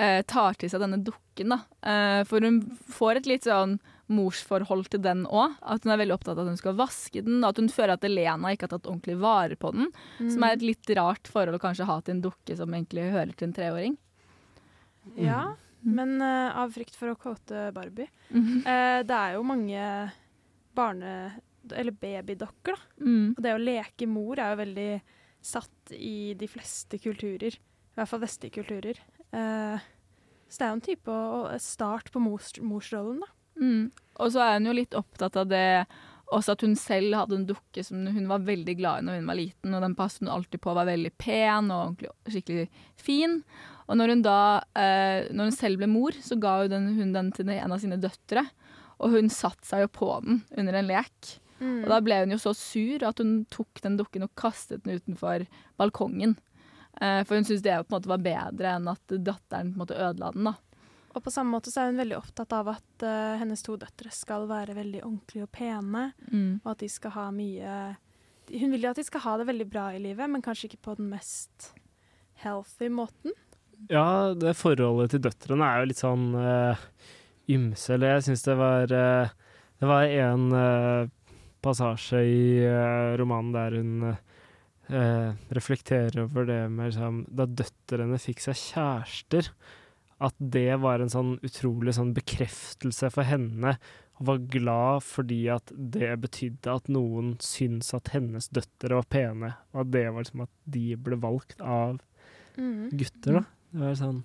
eh, 0.00 0.20
tar 0.28 0.58
til 0.58 0.70
seg 0.72 0.82
denne 0.84 1.00
dukken, 1.04 1.54
da. 1.54 1.58
Eh, 1.82 2.20
for 2.28 2.44
hun 2.44 2.62
får 2.92 3.20
et 3.20 3.28
litt 3.30 3.48
sånn 3.48 3.78
morsforhold 4.12 4.90
til 4.92 5.02
den 5.04 5.24
òg. 5.26 5.56
At 5.62 5.86
hun 5.86 5.94
er 5.94 6.02
veldig 6.02 6.16
opptatt 6.18 6.36
av 6.36 6.44
at 6.44 6.52
hun 6.52 6.60
skal 6.60 6.78
vaske 6.78 7.24
den, 7.24 7.40
og 7.42 7.52
at 7.52 7.60
hun 7.62 7.70
føler 7.72 7.96
at 7.96 8.06
Elena 8.06 8.52
ikke 8.52 8.68
har 8.68 8.74
tatt 8.74 8.88
ordentlig 8.90 9.18
vare 9.22 9.56
på 9.56 9.72
den. 9.74 9.92
Som 10.20 10.44
er 10.44 10.56
et 10.56 10.66
litt 10.66 10.94
rart 10.98 11.30
forhold 11.32 11.58
å 11.58 11.62
kanskje 11.62 11.88
ha 11.88 12.00
til 12.00 12.18
en 12.18 12.24
dukke 12.28 12.56
som 12.58 12.74
egentlig 12.74 13.10
hører 13.14 13.32
til 13.36 13.48
en 13.48 13.56
treåring. 13.56 13.96
Ja, 15.18 15.44
men 15.82 16.20
uh, 16.22 16.54
av 16.62 16.74
frykt 16.76 16.94
for 16.94 17.10
å 17.10 17.18
kåte 17.18 17.72
Barbie 17.74 18.06
Mm 18.30 18.42
-hmm. 18.42 18.58
uh, 18.60 19.02
Det 19.02 19.14
er 19.14 19.32
jo 19.34 19.42
mange 19.42 20.12
barne- 20.74 21.40
eller 21.70 21.92
babydokker, 21.92 22.72
da. 22.72 23.04
Mm. 23.04 23.34
Og 23.36 23.42
det 23.42 23.54
å 23.54 23.58
leke 23.58 24.06
mor 24.06 24.38
er 24.38 24.50
jo 24.50 24.62
veldig 24.62 25.00
satt 25.42 25.92
i 25.92 26.34
de 26.38 26.48
fleste 26.48 26.98
kulturer. 26.98 27.54
I 27.54 27.94
hvert 27.94 28.08
fall 28.08 28.20
vestlige 28.20 28.62
kulturer. 28.62 28.98
Eh, 29.32 29.78
så 30.52 30.58
det 30.58 30.66
er 30.66 30.70
jo 30.72 30.78
en 30.78 30.86
type 30.86 31.12
å- 31.12 31.50
å- 31.54 31.60
start 31.60 32.10
på 32.12 32.20
mors, 32.20 32.52
morsrollen, 32.60 33.20
da. 33.20 33.26
Mm. 33.60 33.90
Og 34.20 34.32
så 34.32 34.40
er 34.40 34.54
hun 34.58 34.66
jo 34.66 34.72
litt 34.72 34.94
opptatt 34.96 35.36
av 35.36 35.48
det 35.48 35.86
også 36.32 36.52
at 36.52 36.62
hun 36.64 36.74
selv 36.74 37.14
hadde 37.14 37.34
en 37.36 37.46
dukke 37.46 37.84
som 37.84 38.06
hun 38.06 38.26
var 38.28 38.38
veldig 38.40 38.76
glad 38.78 39.02
i 39.02 39.06
når 39.06 39.18
hun 39.20 39.26
var 39.28 39.36
liten, 39.36 39.74
og 39.74 39.82
den 39.84 39.94
passet 39.94 40.20
hun 40.24 40.28
alltid 40.32 40.60
på 40.64 40.74
var 40.74 40.86
veldig 40.88 41.12
pen 41.20 41.70
og 41.70 42.00
skikkelig 42.28 42.68
fin. 42.96 43.42
Og 43.88 43.96
når 43.98 44.08
hun 44.14 44.22
da, 44.22 44.36
eh, 44.74 45.28
når 45.32 45.44
hun 45.50 45.52
selv 45.52 45.78
ble 45.78 45.86
mor, 45.92 46.12
så 46.12 46.38
ga 46.40 46.62
hun 46.62 46.70
den, 46.70 46.86
hun 46.96 47.12
den 47.12 47.32
til 47.32 47.48
en 47.50 47.72
av 47.72 47.78
sine 47.80 47.98
døtre. 48.00 48.46
Og 49.00 49.10
hun 49.10 49.28
satte 49.28 49.64
seg 49.66 49.80
jo 49.82 49.88
på 49.88 50.08
den 50.24 50.44
under 50.56 50.74
en 50.78 50.86
lek. 50.88 51.38
Mm. 51.60 51.82
Og 51.84 51.88
da 51.90 52.00
ble 52.00 52.20
hun 52.22 52.30
jo 52.30 52.36
så 52.38 52.54
sur 52.56 53.02
at 53.06 53.18
hun 53.18 53.44
tok 53.50 53.80
den 53.82 53.96
dukken 53.98 54.22
og 54.24 54.30
kastet 54.34 54.82
den 54.84 54.98
utenfor 55.00 55.46
balkongen. 55.78 56.36
Eh, 57.02 57.24
for 57.26 57.34
hun 57.34 57.44
syntes 57.48 57.64
det 57.64 57.74
på 57.82 57.90
en 57.90 57.96
måte 57.98 58.10
var 58.12 58.22
bedre 58.22 58.76
enn 58.76 58.90
at 58.92 59.16
datteren 59.16 59.72
på 59.72 59.74
en 59.74 59.82
måte 59.82 59.98
ødela 59.98 60.30
den. 60.36 60.46
da. 60.52 60.54
Og 61.12 61.24
på 61.24 61.32
samme 61.34 61.52
måte 61.52 61.72
så 61.72 61.82
er 61.82 61.90
hun 61.90 62.00
veldig 62.00 62.16
opptatt 62.16 62.54
av 62.56 62.70
at 62.72 63.02
uh, 63.04 63.34
hennes 63.36 63.60
to 63.60 63.74
døtre 63.76 64.08
skal 64.14 64.46
være 64.48 64.76
veldig 64.78 65.02
ordentlige 65.04 65.44
og 65.44 65.50
pene, 65.52 66.04
Mm. 66.30 66.60
og 66.64 66.70
at 66.72 66.80
de 66.80 66.88
skal 66.88 67.12
ha 67.18 67.26
mye 67.30 67.74
Hun 68.52 68.72
vil 68.72 68.82
jo 68.82 68.90
at 68.90 68.96
de 68.96 69.04
skal 69.04 69.20
ha 69.20 69.36
det 69.38 69.46
veldig 69.46 69.66
bra 69.70 69.84
i 69.94 70.00
livet, 70.02 70.28
men 70.28 70.42
kanskje 70.42 70.70
ikke 70.70 70.80
på 70.82 70.96
den 70.98 71.08
mest 71.12 71.68
healthy 72.42 72.88
måten. 72.90 73.32
Ja, 73.88 74.34
det 74.34 74.56
forholdet 74.58 75.12
til 75.14 75.22
døtrene 75.22 75.64
er 75.64 75.80
jo 75.80 75.90
litt 75.90 76.00
sånn 76.02 76.34
uh, 76.34 76.80
ymse. 77.48 77.94
Eller 77.94 78.16
jeg 78.16 78.26
syns 78.26 78.42
det 78.48 78.56
var 78.58 78.92
uh, 78.92 79.30
Det 79.80 79.88
var 79.88 80.04
en 80.04 80.48
uh, 80.52 81.06
passasje 81.62 82.20
i 82.26 82.42
romanen 83.16 83.52
der 83.54 83.78
hun 83.78 84.16
eh, 84.90 85.32
reflekterer 85.54 86.24
over 86.24 86.46
det 86.48 86.70
med 86.70 86.90
liksom, 86.92 87.22
Da 87.34 87.46
døtrene 87.46 88.18
fikk 88.18 88.40
seg 88.40 88.54
kjærester, 88.54 89.48
at 90.22 90.34
det 90.38 90.80
var 90.80 91.00
en 91.02 91.10
sånn 91.10 91.32
utrolig 91.42 91.94
sånn 91.96 92.14
bekreftelse 92.14 93.10
for 93.10 93.26
henne 93.26 93.76
Og 94.20 94.26
var 94.28 94.38
glad 94.52 95.02
fordi 95.02 95.40
at 95.50 95.72
det 95.74 96.12
betydde 96.22 96.76
at 96.76 96.86
noen 96.92 97.36
syntes 97.42 97.92
at 97.96 98.12
hennes 98.14 98.46
døtre 98.54 98.94
var 99.00 99.08
pene, 99.10 99.54
og 99.74 99.80
at 99.86 99.90
det 99.90 100.04
var 100.12 100.22
liksom 100.22 100.44
at 100.44 100.52
de 100.70 100.94
ble 100.96 101.16
valgt 101.16 101.60
av 101.60 101.98
Mhm. 102.56 102.90
gutter, 102.92 103.32
da. 103.40 103.44
Det 103.72 103.80
var 103.80 103.94
sånn 103.96 104.24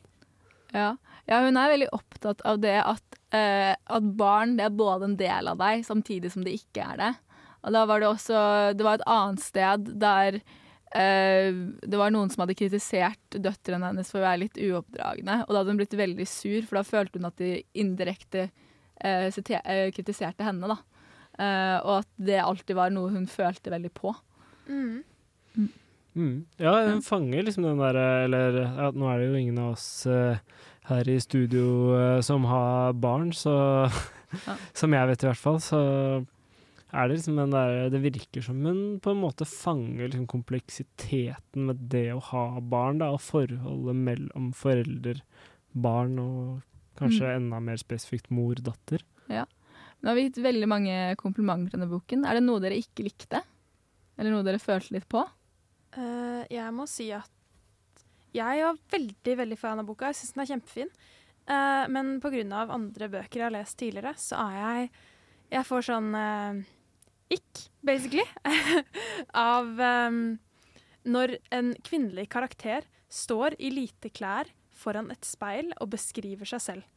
Ja. 0.73 0.97
ja, 1.27 1.39
hun 1.45 1.55
er 1.57 1.69
veldig 1.71 1.89
opptatt 1.95 2.41
av 2.45 2.59
det 2.59 2.75
at, 2.83 3.03
eh, 3.31 3.73
at 3.87 4.03
barn 4.17 4.57
det 4.57 4.65
er 4.65 4.69
både 4.75 5.03
en 5.05 5.15
del 5.15 5.47
av 5.47 5.57
deg, 5.57 5.85
samtidig 5.85 6.29
som 6.31 6.43
det 6.43 6.53
ikke 6.59 6.83
er 6.93 6.97
det. 6.97 7.15
Og 7.67 7.75
da 7.75 7.83
var 7.89 8.01
det 8.01 8.09
også 8.09 8.39
Det 8.77 8.85
var 8.87 8.99
et 8.99 9.09
annet 9.11 9.43
sted 9.43 9.89
der 9.99 10.39
eh, 10.95 11.49
det 11.83 11.99
var 11.99 12.13
noen 12.15 12.31
som 12.31 12.45
hadde 12.45 12.57
kritisert 12.57 13.39
døtrene 13.43 13.91
hennes 13.91 14.11
for 14.11 14.21
å 14.21 14.27
være 14.27 14.43
litt 14.45 14.61
uoppdragne. 14.61 15.41
Og 15.45 15.51
da 15.51 15.61
hadde 15.61 15.75
hun 15.75 15.81
blitt 15.81 15.97
veldig 15.99 16.27
sur, 16.29 16.61
for 16.67 16.79
da 16.79 16.85
følte 16.87 17.19
hun 17.19 17.29
at 17.29 17.41
de 17.41 17.57
indirekte 17.77 18.47
eh, 18.47 19.27
eh, 19.27 19.89
kritiserte 19.95 20.47
henne. 20.47 20.71
da. 20.71 20.79
Eh, 21.37 21.77
og 21.83 21.99
at 21.99 22.09
det 22.17 22.39
alltid 22.41 22.77
var 22.79 22.93
noe 22.93 23.11
hun 23.13 23.27
følte 23.29 23.73
veldig 23.73 23.91
på. 23.93 24.15
Mm. 24.69 25.03
Mm. 26.17 26.37
Ja, 26.57 26.73
hun 26.89 27.03
fanger 27.05 27.45
liksom 27.45 27.63
den 27.63 27.77
derre 27.77 28.23
Eller 28.25 28.55
ja, 28.57 28.87
nå 28.89 29.05
er 29.07 29.19
det 29.21 29.27
jo 29.29 29.37
ingen 29.37 29.59
av 29.61 29.75
oss 29.75 29.85
eh, 30.09 30.39
her 30.89 31.09
i 31.13 31.19
studio 31.21 31.93
eh, 31.93 32.21
som 32.25 32.47
har 32.49 32.97
barn, 32.97 33.29
så 33.37 33.85
Som 34.79 34.95
jeg 34.97 35.07
vet, 35.07 35.23
i 35.23 35.29
hvert 35.29 35.39
fall. 35.39 35.61
Så 35.63 35.79
er 36.87 37.09
det 37.09 37.17
liksom 37.17 37.39
den 37.41 37.51
der 37.51 37.89
Det 37.91 37.99
virker 37.99 38.43
som 38.45 38.61
hun 38.63 38.99
på 39.03 39.11
en 39.11 39.19
måte 39.19 39.47
fanger 39.49 40.07
liksom 40.07 40.27
kompleksiteten 40.31 41.67
med 41.67 41.83
det 41.91 42.07
å 42.15 42.23
ha 42.29 42.45
barn, 42.61 43.01
da, 43.03 43.11
og 43.11 43.23
forholdet 43.25 43.99
mellom 44.07 44.53
forelder, 44.55 45.19
barn 45.73 46.15
og 46.23 46.63
kanskje 46.97 47.35
enda 47.35 47.59
mer 47.61 47.77
spesifikt 47.81 48.31
mor-datter. 48.33 49.03
Ja. 49.29 49.45
Nå 49.99 50.09
har 50.09 50.17
vi 50.17 50.27
gitt 50.27 50.39
veldig 50.41 50.69
mange 50.69 50.95
komplimenter 51.19 51.73
til 51.73 51.79
denne 51.79 51.91
boken. 51.91 52.23
Er 52.25 52.37
det 52.37 52.45
noe 52.45 52.61
dere 52.63 52.77
ikke 52.79 53.05
likte? 53.05 53.41
Eller 54.17 54.33
noe 54.33 54.45
dere 54.45 54.61
følte 54.61 54.95
litt 54.95 55.07
på? 55.09 55.23
Uh, 55.97 56.43
jeg 56.53 56.73
må 56.73 56.87
si 56.89 57.09
at 57.15 57.33
jeg 58.35 58.63
var 58.63 58.79
veldig 58.93 59.35
veldig 59.41 59.57
fan 59.59 59.81
av 59.81 59.87
boka. 59.87 60.11
Jeg 60.11 60.21
syns 60.21 60.35
den 60.35 60.43
er 60.43 60.51
kjempefin. 60.51 60.91
Uh, 61.47 61.83
men 61.93 62.17
pga. 62.21 62.65
andre 62.65 63.07
bøker 63.09 63.39
jeg 63.39 63.45
har 63.45 63.55
lest 63.55 63.77
tidligere, 63.79 64.13
så 64.17 64.41
er 64.49 64.57
jeg 64.57 64.89
Jeg 65.47 65.63
får 65.63 65.85
sånn 65.87 66.09
uh, 66.11 66.57
ikk, 67.33 67.63
basically, 67.85 68.25
av 69.33 69.71
um, 69.79 70.37
når 71.07 71.37
en 71.55 71.73
kvinnelig 71.87 72.27
karakter 72.33 72.87
står 73.11 73.55
i 73.59 73.71
lite 73.73 74.11
klær 74.11 74.49
foran 74.77 75.11
et 75.13 75.25
speil 75.25 75.71
og 75.81 75.91
beskriver 75.95 76.47
seg 76.49 76.63
selv. 76.63 76.87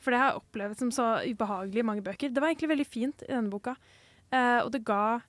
For 0.00 0.12
det 0.12 0.20
har 0.20 0.32
jeg 0.32 0.40
opplevd 0.40 0.80
som 0.80 0.92
så 0.94 1.08
ubehagelig 1.26 1.82
i 1.82 1.86
mange 1.86 2.04
bøker. 2.04 2.32
Det 2.32 2.40
var 2.40 2.52
egentlig 2.52 2.72
veldig 2.72 2.88
fint 2.88 3.24
i 3.26 3.32
denne 3.32 3.52
boka, 3.52 3.76
uh, 4.32 4.60
og 4.64 4.70
det 4.74 4.84
ga 4.88 5.20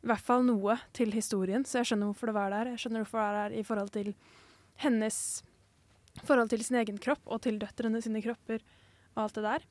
i 0.00 0.08
hvert 0.08 0.24
fall 0.24 0.46
noe 0.46 0.78
til 0.96 1.12
historien, 1.12 1.64
så 1.68 1.80
jeg 1.80 1.90
skjønner 1.90 2.08
hvorfor 2.08 2.30
det 2.30 2.36
var 2.38 2.52
der. 2.54 2.72
Jeg 2.72 2.84
skjønner 2.84 3.04
hvorfor 3.04 3.20
det 3.20 3.26
var 3.26 3.40
der 3.40 3.56
i 3.60 3.64
forhold 3.66 3.90
til 3.92 4.14
hennes 4.80 5.18
forhold 6.24 6.50
til 6.52 6.64
sin 6.64 6.80
egen 6.80 6.98
kropp 7.00 7.22
og 7.26 7.42
til 7.44 7.58
døtrene 7.60 8.00
sine 8.02 8.22
kropper 8.24 8.62
og 9.14 9.24
alt 9.24 9.36
det 9.38 9.44
der. 9.44 9.66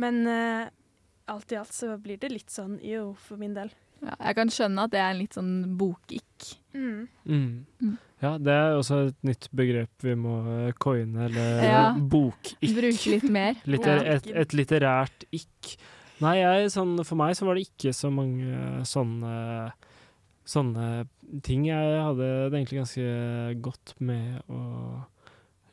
Men 0.00 0.26
eh, 0.28 0.70
alt 1.30 1.52
i 1.52 1.58
alt 1.60 1.72
så 1.74 1.94
blir 2.02 2.18
det 2.22 2.32
litt 2.32 2.50
sånn 2.52 2.78
jo 2.84 3.12
for 3.22 3.40
min 3.40 3.54
del. 3.54 3.70
Ja, 4.02 4.16
jeg 4.18 4.34
kan 4.40 4.50
skjønne 4.50 4.86
at 4.88 4.90
det 4.94 4.98
er 4.98 5.12
en 5.12 5.20
litt 5.20 5.36
sånn 5.38 5.52
bokikk. 5.78 6.48
Mm. 6.74 7.04
Mm. 7.28 7.92
Ja, 8.22 8.32
det 8.38 8.54
er 8.54 8.76
også 8.78 8.98
et 9.08 9.18
nytt 9.26 9.46
begrep 9.54 10.02
vi 10.06 10.14
må 10.18 10.40
eh, 10.50 10.72
coine, 10.82 11.28
eller 11.28 11.62
Ja. 11.68 11.82
bokikk. 11.94 12.58
Bruke 12.74 13.14
litt 13.16 13.28
mer. 13.30 13.60
Litter, 13.72 14.02
et, 14.16 14.26
et 14.42 14.56
litterært 14.58 15.26
ikk. 15.34 15.76
Nei, 16.22 16.36
jeg, 16.40 16.70
sånn, 16.74 16.96
for 17.06 17.18
meg 17.18 17.34
så 17.38 17.46
var 17.48 17.58
det 17.58 17.64
ikke 17.66 17.90
så 17.94 18.10
mange 18.14 18.82
sånne, 18.86 19.32
sånne 20.46 20.88
ting. 21.42 21.64
Jeg 21.70 21.96
hadde 22.02 22.28
det 22.50 22.58
egentlig 22.60 22.82
ganske 22.82 23.06
godt 23.64 23.94
med 24.02 24.38
å 24.50 24.60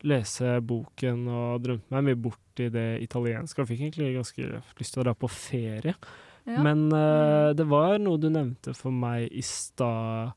lese 0.07 0.57
boken 0.65 1.25
og 1.27 1.61
drømte 1.65 1.93
meg 1.95 2.07
mye 2.07 2.19
bort 2.27 2.63
i 2.63 2.69
det 2.73 2.87
italienske. 3.03 3.61
Og 3.61 3.69
fikk 3.69 3.85
egentlig 3.85 4.15
ganske 4.17 4.49
lyst 4.79 4.95
til 4.95 5.03
å 5.03 5.07
dra 5.07 5.15
på 5.17 5.31
ferie. 5.31 5.95
Ja. 6.49 6.61
Men 6.65 6.87
uh, 6.93 7.51
det 7.57 7.67
var 7.69 7.99
noe 8.01 8.19
du 8.21 8.29
nevnte 8.31 8.73
for 8.77 8.95
meg 8.95 9.29
i 9.35 9.43
stad, 9.45 10.35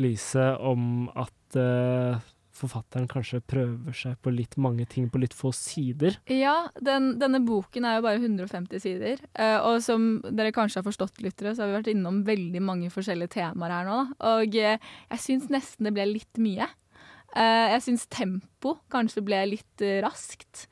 Lise, 0.00 0.52
om 0.62 1.10
at 1.18 1.58
uh, 1.58 2.20
forfatteren 2.60 3.08
kanskje 3.10 3.40
prøver 3.48 3.96
seg 3.96 4.16
på 4.22 4.32
litt 4.32 4.56
mange 4.60 4.86
ting 4.88 5.08
på 5.10 5.20
litt 5.22 5.34
få 5.36 5.52
sider. 5.56 6.16
Ja, 6.30 6.70
den, 6.80 7.14
denne 7.20 7.40
boken 7.44 7.86
er 7.88 7.98
jo 7.98 8.04
bare 8.06 8.20
150 8.20 8.82
sider. 8.82 9.22
eh, 9.34 9.58
og 9.58 9.80
som 9.84 10.20
dere 10.28 10.54
kanskje 10.54 10.80
har 10.80 10.86
forstått, 10.86 11.22
lyttere, 11.24 11.54
så 11.54 11.64
har 11.64 11.70
vi 11.70 11.78
vært 11.78 11.92
innom 11.94 12.22
veldig 12.26 12.62
mange 12.64 12.92
forskjellige 12.92 13.34
temaer 13.38 13.76
her 13.78 13.88
nå. 13.88 14.00
Og 14.34 14.56
jeg 14.56 15.22
syns 15.24 15.50
nesten 15.52 15.88
det 15.88 15.94
ble 15.96 16.08
litt 16.12 16.42
mye. 16.42 16.68
Eh, 17.36 17.66
jeg 17.76 17.82
syns 17.84 18.06
tempo 18.10 18.76
kanskje 18.90 19.22
ble 19.22 19.38
litt 19.52 19.84
eh, 19.84 20.00
raskt. 20.02 20.66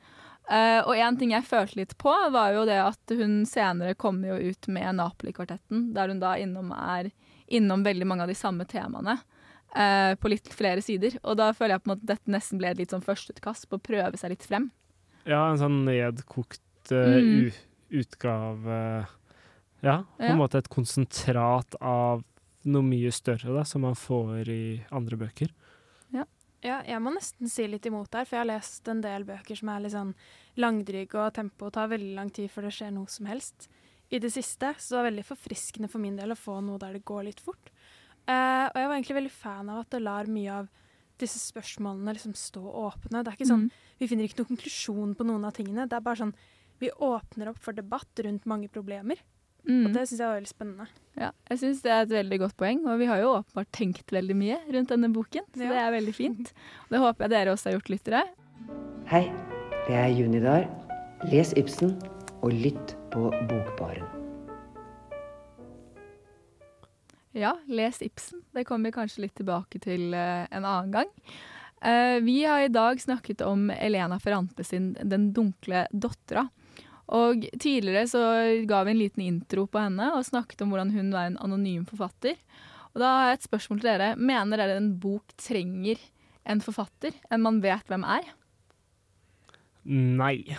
Eh, 0.49 0.81
og 0.81 0.95
en 0.97 1.17
ting 1.19 1.31
jeg 1.31 1.45
følte 1.47 1.77
litt 1.79 1.93
på, 2.01 2.11
var 2.33 2.53
jo 2.55 2.65
det 2.67 2.79
at 2.81 3.13
hun 3.15 3.43
senere 3.47 3.95
kommer 3.95 4.33
jo 4.33 4.51
ut 4.51 4.67
med 4.67 4.97
Napoli-kvartetten, 4.97 5.91
der 5.95 6.09
hun 6.11 6.19
da 6.23 6.33
innom 6.41 6.71
er 6.75 7.11
innom 7.49 7.83
veldig 7.85 8.05
mange 8.09 8.25
av 8.25 8.29
de 8.31 8.37
samme 8.37 8.65
temaene. 8.69 9.19
på 9.69 10.29
litt 10.31 10.47
flere 10.49 10.81
sider. 10.81 11.13
Og 11.21 11.35
da 11.37 11.51
føler 11.53 11.75
jeg 11.75 11.81
på 11.83 11.89
en 11.89 11.91
måte 11.93 12.01
at 12.07 12.11
dette 12.17 12.31
nesten 12.33 12.57
ble 12.57 12.71
et 12.71 12.79
litt 12.79 12.89
sånn 12.89 13.03
førsteutkast 13.05 13.67
på 13.69 13.77
å 13.77 13.81
prøve 13.85 14.17
seg 14.17 14.31
litt 14.33 14.41
frem. 14.41 14.71
Ja, 15.29 15.43
en 15.51 15.59
sånn 15.61 15.83
nedkokt 15.85 16.89
uh, 16.89 17.53
utgave 17.93 18.79
Ja, 19.85 19.99
på 20.17 20.25
Ja. 20.25 20.31
en 20.31 20.39
måte 20.41 20.57
et 20.57 20.69
konsentrat 20.73 21.75
av 21.81 22.23
noe 22.65 22.81
mye 22.81 23.11
større 23.13 23.53
da, 23.53 23.63
som 23.63 23.81
man 23.85 23.93
får 23.93 24.49
i 24.49 24.81
andre 24.91 25.17
bøker. 25.21 25.53
Ja, 26.65 26.81
jeg 26.83 26.99
må 26.99 27.13
nesten 27.15 27.47
si 27.47 27.63
litt 27.69 27.85
imot 27.87 28.09
der, 28.11 28.25
for 28.27 28.35
jeg 28.35 28.43
har 28.43 28.49
lest 28.49 28.87
en 28.91 29.03
del 29.03 29.23
bøker 29.27 29.55
som 29.55 29.71
er 29.71 29.83
litt 29.83 29.93
sånn 29.95 30.11
langdryge, 30.59 31.15
og 31.15 31.35
tempoet 31.37 31.77
tar 31.77 31.91
veldig 31.93 32.15
lang 32.17 32.31
tid 32.35 32.51
før 32.51 32.67
det 32.67 32.73
skjer 32.75 32.91
noe 32.95 33.07
som 33.11 33.29
helst. 33.31 33.69
I 34.09 34.19
det 34.19 34.31
siste 34.33 34.73
så 34.81 34.95
det 34.95 34.99
var 34.99 35.07
veldig 35.11 35.25
forfriskende 35.27 35.89
for 35.91 36.03
min 36.03 36.17
del 36.17 36.33
å 36.33 36.39
få 36.39 36.57
noe 36.65 36.81
der 36.81 36.97
det 36.97 37.05
går 37.07 37.29
litt 37.29 37.41
fort. 37.45 37.71
Eh, 38.25 38.65
og 38.67 38.75
jeg 38.75 38.89
var 38.89 38.95
egentlig 38.97 39.19
veldig 39.21 39.33
fan 39.33 39.71
av 39.71 39.83
at 39.85 39.91
det 39.93 40.03
lar 40.03 40.29
mye 40.29 40.61
av 40.61 40.69
disse 41.19 41.39
spørsmålene 41.41 42.15
liksom 42.15 42.35
stå 42.37 42.63
åpne. 42.63 43.23
Det 43.23 43.31
er 43.31 43.37
ikke 43.37 43.49
sånn, 43.49 43.69
Vi 43.99 44.07
finner 44.07 44.27
ikke 44.27 44.41
noen 44.41 44.53
konklusjon 44.55 45.15
på 45.15 45.25
noen 45.27 45.45
av 45.45 45.55
tingene. 45.55 45.87
Det 45.87 45.97
er 45.97 46.05
bare 46.05 46.21
sånn 46.23 46.35
vi 46.79 46.91
åpner 46.91 47.49
opp 47.51 47.59
for 47.59 47.75
debatt 47.75 48.21
rundt 48.23 48.45
mange 48.47 48.69
problemer. 48.71 49.19
Og 49.67 49.93
det 49.93 50.07
syns 50.07 50.19
jeg 50.19 50.27
var 50.27 50.37
veldig 50.39 50.49
spennende. 50.49 50.85
Ja, 51.19 51.31
jeg 51.49 51.59
syns 51.59 51.81
det 51.83 51.91
er 51.91 52.01
et 52.05 52.09
veldig 52.13 52.39
godt 52.39 52.55
poeng, 52.57 52.79
og 52.87 52.99
vi 52.99 53.05
har 53.09 53.19
jo 53.19 53.33
åpenbart 53.35 53.67
tenkt 53.75 54.11
veldig 54.15 54.35
mye 54.39 54.57
rundt 54.71 54.89
denne 54.89 55.09
boken, 55.13 55.43
så 55.53 55.61
Ja. 55.65 55.69
det 55.69 55.77
er 55.83 55.91
veldig 55.91 56.15
fint. 56.15 56.53
Og 56.87 56.89
det 56.95 56.99
håper 56.99 57.23
jeg 57.25 57.29
dere 57.29 57.51
også 57.53 57.69
har 57.69 57.75
gjort, 57.79 57.89
lyttere. 57.89 58.23
Hei, 59.11 59.25
det 59.87 59.95
er 59.95 60.07
Junidar. 60.15 60.69
Les 61.29 61.53
Ibsen 61.57 61.97
og 62.41 62.51
lytt 62.53 62.95
på 63.11 63.29
Bokbaren. 63.49 64.07
Ja, 67.35 67.53
les 67.67 68.01
Ibsen. 68.01 68.41
Det 68.53 68.65
kommer 68.65 68.89
vi 68.89 68.95
kanskje 68.95 69.21
litt 69.27 69.35
tilbake 69.37 69.79
til 69.83 70.13
eh, 70.17 70.47
en 70.49 70.65
annen 70.65 70.91
gang. 70.91 71.11
Eh, 71.81 72.17
vi 72.25 72.41
har 72.43 72.63
i 72.65 72.71
dag 72.73 72.99
snakket 72.99 73.43
om 73.45 73.69
Elena 73.71 74.17
Ferrante 74.19 74.63
sin 74.63 74.93
'Den 75.03 75.31
dunkle 75.33 75.85
dattera'. 75.93 76.49
Og 77.15 77.45
tidligere 77.57 78.05
så 78.09 78.23
ga 78.69 78.83
vi 78.85 78.93
en 78.93 79.01
liten 79.01 79.23
intro 79.25 79.65
på 79.69 79.81
henne 79.81 80.11
og 80.13 80.27
snakket 80.27 80.61
om 80.61 80.73
hvordan 80.73 80.93
hun 80.93 81.09
var 81.15 81.29
en 81.29 81.39
anonym 81.41 81.87
forfatter. 81.89 82.37
Og 82.93 83.01
da 83.01 83.13
har 83.15 83.29
jeg 83.29 83.39
et 83.39 83.47
spørsmål 83.47 83.81
til 83.81 83.89
dere. 83.89 84.09
Mener 84.17 84.61
dere 84.61 84.77
en 84.77 84.91
bok 85.01 85.33
trenger 85.41 86.01
en 86.49 86.61
forfatter, 86.63 87.13
en 87.29 87.43
man 87.43 87.59
vet 87.61 87.89
hvem 87.89 88.05
er? 88.07 88.29
Nei. 89.89 90.57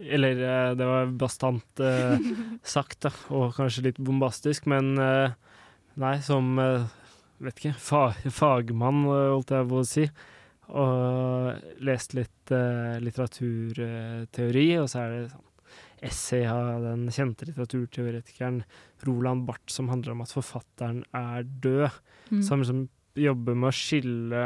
Eller 0.00 0.40
eh, 0.40 0.70
det 0.78 0.86
var 0.88 1.12
bastant 1.20 1.82
eh, 1.84 2.30
sagt, 2.76 3.02
da, 3.04 3.12
og 3.34 3.54
kanskje 3.58 3.88
litt 3.90 4.00
bombastisk, 4.00 4.66
men 4.70 4.94
eh, 4.98 5.34
nei, 6.00 6.16
som 6.24 6.54
eh, 6.58 6.88
vet 7.44 7.60
ikke, 7.60 7.76
fa 7.76 8.04
fagmann, 8.32 9.04
holdt 9.10 9.52
jeg 9.54 9.68
på 9.68 9.82
å 9.82 9.86
si, 9.86 10.06
og 10.70 11.84
lest 11.84 12.16
litt 12.16 12.54
eh, 12.54 12.96
litteraturteori, 13.04 14.66
og 14.80 14.90
så 14.90 15.04
er 15.04 15.14
det 15.14 15.22
sånn 15.34 15.49
essay 16.06 16.46
av 16.48 16.82
den 16.84 17.08
kjente 17.12 17.48
litteraturteoretikeren 17.48 18.62
Roland 19.06 19.46
Barth 19.48 19.72
som 19.72 19.90
handler 19.92 20.14
om 20.14 20.24
at 20.24 20.32
forfatteren 20.34 21.04
er 21.16 21.44
død, 21.44 21.90
Mm. 22.30 22.42
som 22.46 22.60
liksom 22.60 22.88
jobber 23.18 23.56
med 23.58 23.68
å 23.72 23.74
skille 23.74 24.42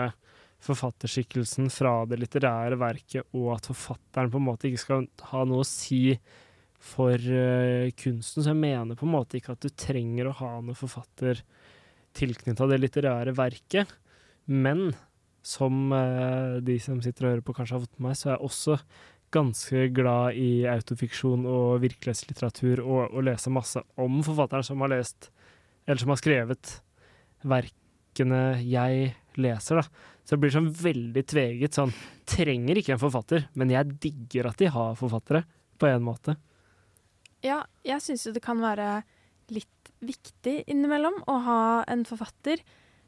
forfatterskikkelsen 0.64 1.68
fra 1.72 2.06
det 2.08 2.16
litterære 2.22 2.78
verket, 2.80 3.26
og 3.36 3.50
at 3.58 3.68
forfatteren 3.68 4.30
på 4.32 4.40
en 4.40 4.46
måte 4.46 4.70
ikke 4.70 4.80
skal 4.80 5.06
ha 5.30 5.44
noe 5.44 5.60
å 5.60 5.68
si 5.68 6.16
for 6.84 7.16
uh, 7.16 7.90
kunsten. 7.96 8.42
Så 8.42 8.50
jeg 8.50 8.60
mener 8.60 8.96
på 8.96 9.06
en 9.06 9.14
måte 9.14 9.38
ikke 9.38 9.52
at 9.52 9.64
du 9.64 9.68
trenger 9.68 10.28
å 10.28 10.36
ha 10.40 10.52
noen 10.60 10.78
forfatter 10.78 11.42
tilknytta 12.16 12.68
det 12.70 12.80
litterære 12.80 13.34
verket. 13.36 13.92
Men 14.46 14.94
som 15.44 15.92
uh, 15.92 16.60
de 16.64 16.78
som 16.80 17.00
sitter 17.04 17.26
og 17.26 17.32
hører 17.34 17.44
på 17.44 17.56
kanskje 17.56 17.76
har 17.76 17.84
fått 17.84 17.98
med 17.98 18.08
meg, 18.10 18.18
så 18.20 18.32
er 18.34 18.44
også 18.44 18.78
ganske 19.34 19.88
glad 19.94 20.38
i 20.38 20.64
autofiksjon 20.70 21.44
og 21.50 21.82
virkelighetslitteratur 21.82 22.82
og, 22.84 23.02
og 23.10 23.26
lese 23.26 23.52
masse 23.52 23.82
om 24.00 24.22
forfatteren 24.26 24.66
som 24.66 24.84
har 24.84 24.94
lest, 24.94 25.30
eller 25.84 26.00
som 26.00 26.14
har 26.14 26.20
skrevet 26.22 26.74
verkene 27.44 28.42
jeg 28.62 29.12
leser, 29.40 29.82
da. 29.82 30.10
Så 30.24 30.36
det 30.36 30.40
blir 30.44 30.54
sånn 30.54 30.70
veldig 30.72 31.24
tveget. 31.28 31.76
Sånn 31.76 31.92
trenger 32.28 32.80
ikke 32.80 32.94
en 32.94 33.02
forfatter, 33.02 33.48
men 33.58 33.72
jeg 33.72 33.98
digger 34.00 34.48
at 34.48 34.60
de 34.62 34.70
har 34.72 34.96
forfattere, 34.98 35.44
på 35.74 35.88
en 35.90 36.04
måte. 36.06 36.36
Ja, 37.44 37.64
jeg 37.84 38.00
syns 38.00 38.24
jo 38.24 38.32
det 38.32 38.44
kan 38.44 38.60
være 38.62 39.02
litt 39.52 39.90
viktig 40.04 40.62
innimellom 40.70 41.18
å 41.28 41.36
ha 41.44 41.60
en 41.90 42.06
forfatter. 42.08 42.62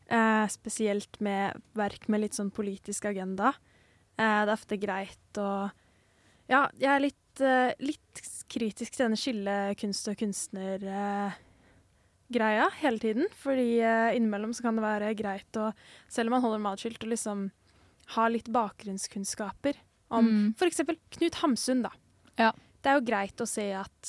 Eh, 0.07 0.45
spesielt 0.53 1.21
med 1.25 1.57
verk 1.79 2.09
med 2.12 2.25
litt 2.25 2.37
sånn 2.37 2.53
politisk 2.55 3.09
agenda. 3.09 3.55
Eh, 4.19 4.43
det 4.45 4.51
er 4.51 4.55
ofte 4.55 4.79
greit 4.83 5.41
å 5.41 5.71
Ja, 6.49 6.69
jeg 6.79 6.91
er 6.95 7.01
litt, 7.03 7.41
eh, 7.43 7.73
litt 7.83 8.21
kritisk 8.49 8.95
til 8.95 9.05
denne 9.09 9.19
skille 9.19 9.57
kunst 9.81 10.07
og 10.09 10.17
kunstner-greia 10.21 11.35
hele 12.81 12.99
tiden. 13.03 13.27
Fordi 13.43 13.81
eh, 13.83 14.17
innimellom 14.17 14.53
så 14.55 14.63
kan 14.67 14.77
det 14.79 14.85
være 14.87 15.15
greit 15.19 15.53
å, 15.61 15.73
selv 16.09 16.29
om 16.31 16.33
man 16.39 16.45
holder 16.47 16.63
matskilt, 16.63 17.03
å 17.03 17.11
liksom 17.11 17.49
ha 18.15 18.29
litt 18.31 18.49
bakgrunnskunnskaper 18.55 19.75
om 20.15 20.25
Mm. 20.29 20.55
eksempel 20.71 20.97
Knut 21.11 21.35
Hamsun, 21.43 21.83
da. 21.83 21.91
Ja. 22.39 22.53
Det 22.83 22.91
er 22.93 22.95
jo 23.01 23.07
greit 23.09 23.37
å 23.43 23.47
se 23.51 23.73
at 23.75 24.03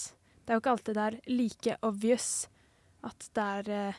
det 0.45 0.53
er 0.53 0.55
jo 0.59 0.61
ikke 0.61 0.75
alltid 0.75 0.93
det 0.95 1.05
er 1.07 1.19
like 1.33 1.77
obvious 1.83 2.47
at 3.03 3.29
det 3.33 3.43
er 3.43 3.69
eh, 3.73 3.93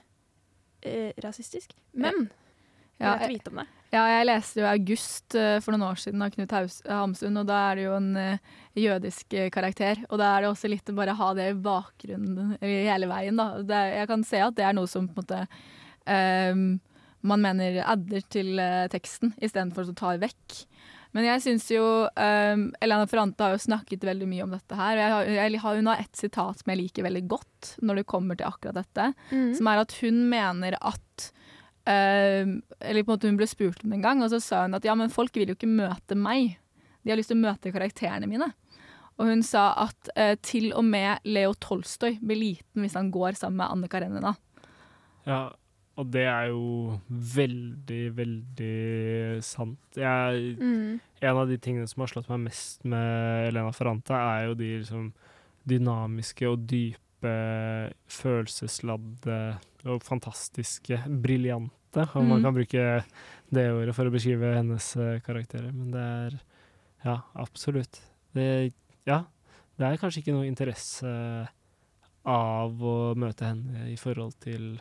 eh, 0.83 1.13
rasistisk. 1.25 1.75
Men 1.93 2.31
Ja, 3.01 3.15
Ja, 3.15 3.19
jeg, 3.19 3.21
jeg- 3.21 3.31
vite 3.39 3.51
om 3.51 3.57
det. 3.63 3.67
Ja, 3.89 4.03
jeg 4.19 4.27
leste 4.29 4.61
jo 4.61 4.67
August 4.69 5.35
eh, 5.39 5.59
for 5.65 5.73
noen 5.73 5.87
år 5.89 6.01
siden 6.03 6.21
av 6.21 6.33
Knut 6.35 6.51
Hamsun, 6.53 7.39
og 7.41 7.47
da 7.49 7.61
er 7.71 7.79
det 7.79 7.85
jo 7.87 7.95
en 7.97 8.11
eh, 8.21 8.43
jødisk 8.77 9.33
eh, 9.39 9.47
karakter. 9.55 10.03
Og 10.11 10.21
da 10.21 10.35
er 10.37 10.45
det 10.45 10.51
også 10.51 10.69
litt 10.69 10.91
å 10.93 10.97
bare 10.99 11.15
ha 11.17 11.31
det 11.39 11.47
i 11.55 11.57
bakgrunnen 11.65 12.59
hele 12.61 13.09
veien, 13.09 13.39
da. 13.41 13.47
Det, 13.65 13.79
er- 13.79 13.97
jeg 14.03 14.11
kan 14.11 14.27
se 14.29 14.43
at 14.45 14.59
det 14.59 14.67
er 14.69 14.77
noe 14.77 14.91
som 14.93 15.09
på 15.09 15.25
en 15.25 15.25
måte 15.25 15.41
um, 16.05 16.67
man 17.33 17.43
mener 17.43 17.81
adder 17.89 18.23
til 18.31 18.61
eh, 18.63 18.85
teksten, 18.93 19.33
istedenfor 19.43 19.89
å 19.89 19.97
ta 19.99 20.13
vekk. 20.21 20.61
Men 21.17 21.25
jeg 21.25 21.41
syns 21.47 21.65
jo 21.73 21.83
um, 22.05 22.67
Elena 22.85 23.09
Ferrante 23.09 23.41
har 23.43 23.55
jo 23.57 23.63
snakket 23.65 24.05
veldig 24.05 24.29
mye 24.29 24.45
om 24.45 24.53
dette 24.53 24.77
her. 24.77 25.01
Og 25.17 25.33
jeg 25.33 25.49
jeg 25.55 25.63
hun 25.65 25.89
har 25.89 26.05
et 26.05 26.21
sitat 26.21 26.61
som 26.61 26.69
jeg 26.75 26.83
liker 26.83 27.07
veldig 27.09 27.25
godt 27.33 27.71
når 27.81 28.03
det 28.03 28.07
kommer 28.13 28.37
til 28.39 28.47
akkurat 28.53 28.77
dette. 28.83 29.09
mm. 29.33 29.55
Som 29.57 29.73
er 29.73 29.81
at 29.81 29.97
hun 30.03 30.21
mener 30.29 30.77
at 30.77 31.31
ehm, 31.89 32.55
Eller 32.81 33.05
på 33.05 33.13
en 33.13 33.17
måte 33.17 33.31
hun 33.31 33.39
ble 33.41 33.49
spurt 33.51 33.83
om 33.83 33.91
det 33.91 33.99
en 33.99 34.07
gang, 34.07 34.23
og 34.25 34.33
så 34.33 34.41
sa 34.45 34.63
hun 34.67 34.79
at 34.79 34.87
ja, 34.87 34.95
men 34.99 35.13
folk 35.13 35.37
vil 35.37 35.53
jo 35.53 35.59
ikke 35.59 35.71
møte 35.71 36.19
meg. 36.19 36.59
De 37.03 37.13
har 37.13 37.21
lyst 37.21 37.33
til 37.33 37.39
å 37.39 37.47
møte 37.47 37.73
karakterene 37.75 38.29
mine. 38.31 38.51
Og 39.19 39.27
hun 39.27 39.41
sa 39.43 39.73
at 39.87 40.11
eh, 40.15 40.37
til 40.47 40.71
og 40.79 40.85
med 40.87 41.25
Leo 41.27 41.55
Tolstoy 41.59 42.21
blir 42.23 42.39
liten 42.39 42.85
hvis 42.85 42.95
han 42.99 43.11
går 43.15 43.39
sammen 43.39 43.59
med 43.63 43.73
Anne 43.73 43.91
Karenina. 43.91 44.37
Ja, 45.27 45.49
og 45.99 46.13
det 46.15 46.29
er 46.31 46.53
jo 46.53 46.99
veldig, 47.09 48.03
veldig 48.17 49.43
sant. 49.43 49.81
Jeg, 49.99 50.55
Mm. 50.61 51.01
En 51.21 51.37
av 51.37 51.49
de 51.49 51.59
tingene 51.59 51.89
som 51.91 52.05
har 52.05 52.13
slått 52.13 52.29
meg 52.31 52.45
mest 52.47 52.85
med 52.87 53.49
Elena 53.49 53.73
Ferrante, 53.75 54.15
er 54.15 54.47
jo 54.47 54.55
de 54.55 54.69
liksom, 54.79 55.13
dynamiske 55.67 56.47
og 56.47 56.63
dype, 56.71 57.33
følelsesladde 58.07 59.59
og 59.91 60.05
fantastiske, 60.07 61.01
briljante, 61.23 61.75
om 61.97 62.29
man 62.29 62.39
Mm. 62.41 62.45
kan 62.45 62.55
bruke 62.55 63.05
det 63.51 63.67
ordet 63.73 63.95
for 63.95 64.05
å 64.07 64.13
beskrive 64.13 64.55
hennes 64.55 64.97
eh, 64.97 65.21
karakterer. 65.21 65.73
Men 65.73 65.91
det 65.91 66.01
er 66.01 66.41
Ja, 67.05 67.21
absolutt. 67.37 68.01
Det, 68.35 68.73
ja, 69.07 69.25
det 69.79 69.87
er 69.87 69.97
kanskje 69.97 70.19
ikke 70.23 70.33
noe 70.35 70.47
interesse 70.49 71.49
av 72.27 72.83
å 72.83 73.15
møte 73.15 73.47
henne 73.47 73.87
i 73.93 73.97
forhold 73.97 74.35
til 74.43 74.81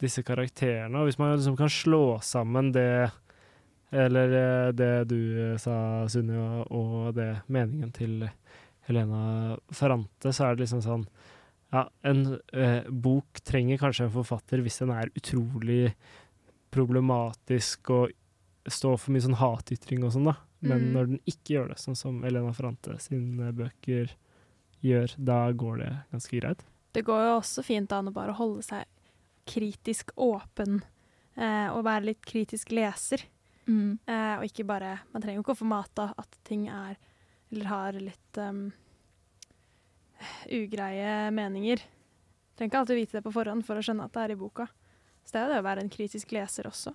disse 0.00 0.22
karakterene. 0.26 0.96
Og 0.98 1.06
hvis 1.10 1.18
man 1.20 1.36
liksom 1.36 1.56
kan 1.56 1.68
slå 1.68 2.18
sammen 2.24 2.72
det 2.72 3.10
eller 3.92 4.32
eh, 4.32 4.72
det 4.72 5.08
du 5.10 5.18
eh, 5.52 5.58
sa, 5.60 6.06
Sunniva, 6.08 6.64
og 6.72 7.12
det 7.14 7.42
meningen 7.52 7.92
til 7.92 8.24
Helena 8.88 9.58
Ferrante, 9.70 10.32
så 10.32 10.46
er 10.48 10.56
det 10.56 10.64
liksom 10.64 10.80
sånn 10.82 11.06
Ja, 11.72 11.86
en 12.04 12.38
eh, 12.52 12.82
bok 12.88 13.40
trenger 13.44 13.78
kanskje 13.80 14.04
en 14.08 14.12
forfatter 14.16 14.60
hvis 14.60 14.80
den 14.82 14.90
er 14.92 15.08
utrolig 15.16 15.94
problematisk 16.72 17.90
og 17.94 18.12
står 18.70 18.98
for 18.98 19.12
mye 19.14 19.24
sånn 19.24 19.38
hatytring 19.40 20.04
og 20.06 20.12
sånn, 20.14 20.28
da. 20.30 20.36
Men 20.62 20.78
Mm. 20.88 20.92
når 20.94 21.06
den 21.10 21.20
ikke 21.26 21.54
gjør 21.56 21.68
det, 21.72 21.78
sånn 21.82 21.96
som 21.98 22.24
Elena 22.24 22.52
Ferrante 22.54 22.94
sine 23.02 23.52
bøker 23.52 24.12
gjør, 24.82 25.14
da 25.18 25.50
går 25.52 25.78
det 25.78 25.92
ganske 26.12 26.40
greit. 26.40 26.62
Det 26.92 27.02
går 27.04 27.24
jo 27.26 27.40
også 27.40 27.64
fint 27.64 27.92
an 27.92 28.08
å 28.08 28.12
bare 28.14 28.34
holde 28.38 28.62
seg 28.62 28.84
kritisk 29.46 30.12
åpen 30.16 30.82
eh, 31.36 31.68
og 31.72 31.84
være 31.84 32.04
litt 32.12 32.22
kritisk 32.24 32.70
leser. 32.70 33.24
Mm. 33.66 33.98
Eh, 34.06 34.36
og 34.38 34.44
ikke 34.44 34.66
bare 34.66 35.00
Man 35.12 35.22
trenger 35.22 35.38
jo 35.38 35.42
ikke 35.42 35.54
å 35.54 35.62
få 35.62 35.66
mata 35.70 36.14
at 36.18 36.38
ting 36.44 36.68
er 36.68 36.96
Eller 37.52 37.64
har 37.66 37.92
litt 37.92 38.38
um, 38.38 38.72
ugreie 40.50 41.30
meninger. 41.34 41.82
Trenger 42.56 42.70
ikke 42.70 42.78
alltid 42.80 42.96
vite 42.96 43.18
det 43.18 43.24
på 43.26 43.32
forhånd 43.34 43.64
for 43.66 43.76
å 43.78 43.84
skjønne 43.84 44.06
at 44.06 44.14
det 44.16 44.22
er 44.22 44.34
i 44.34 44.38
boka. 44.40 44.66
Så 45.24 45.34
det 45.34 45.40
er 45.40 45.46
jo 45.46 45.54
det 45.54 45.62
å 45.62 45.68
være 45.70 45.84
en 45.84 45.92
kritisk 45.92 46.34
leser 46.34 46.68
også. 46.68 46.94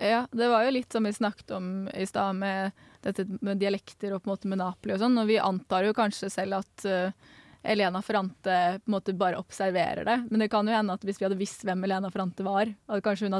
Ja, 0.00 0.26
det 0.32 0.48
var 0.48 0.64
jo 0.64 0.72
litt 0.72 0.92
som 0.92 1.04
vi 1.04 1.12
snakket 1.12 1.50
om 1.50 1.88
i 1.94 2.06
stad, 2.06 2.36
med 2.36 2.72
dette 3.04 3.26
med 3.40 3.60
dialekter 3.60 4.14
og 4.14 4.22
på 4.22 4.30
en 4.30 4.32
måte 4.32 4.50
med 4.50 4.60
Napoli 4.62 4.94
og 4.94 5.02
sånn. 5.02 5.18
Og 5.20 5.28
vi 5.28 5.38
antar 5.42 5.86
jo 5.86 5.96
kanskje 5.96 6.30
selv 6.32 6.60
at 6.62 6.86
uh, 6.88 7.34
Elena 7.62 8.02
Ferrante 8.02 8.56
på 8.80 8.90
en 8.90 8.96
måte 8.96 9.14
bare 9.18 9.40
observerer 9.40 10.06
det. 10.08 10.16
Men 10.30 10.44
det 10.44 10.50
kan 10.52 10.68
jo 10.68 10.74
hende 10.74 10.96
at 10.96 11.04
hvis 11.06 11.20
vi 11.20 11.26
hadde 11.28 11.40
visst 11.40 11.66
hvem 11.66 11.84
Elena 11.86 12.10
Ferrante 12.12 12.46
var, 12.46 12.72
at 12.88 13.04
kanskje 13.04 13.28
hun 13.28 13.38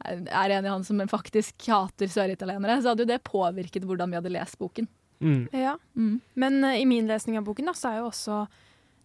er 0.00 0.56
en 0.56 0.64
i 0.64 0.72
han 0.72 0.86
som 0.86 1.02
faktisk 1.10 1.68
hater 1.68 2.08
søritalienere, 2.08 2.80
så 2.80 2.94
hadde 2.94 3.04
jo 3.04 3.12
det 3.12 3.20
påvirket 3.26 3.84
hvordan 3.84 4.10
vi 4.10 4.20
hadde 4.20 4.32
lest 4.32 4.58
boken. 4.58 4.88
Mm. 5.20 5.44
Ja. 5.52 5.76
Mm. 5.94 6.18
Men 6.40 6.64
uh, 6.64 6.74
i 6.80 6.88
min 6.88 7.10
lesning 7.10 7.38
av 7.38 7.44
boken 7.44 7.68
da, 7.68 7.76
så 7.76 7.92
er 7.92 8.00
jo 8.00 8.08
også 8.08 8.44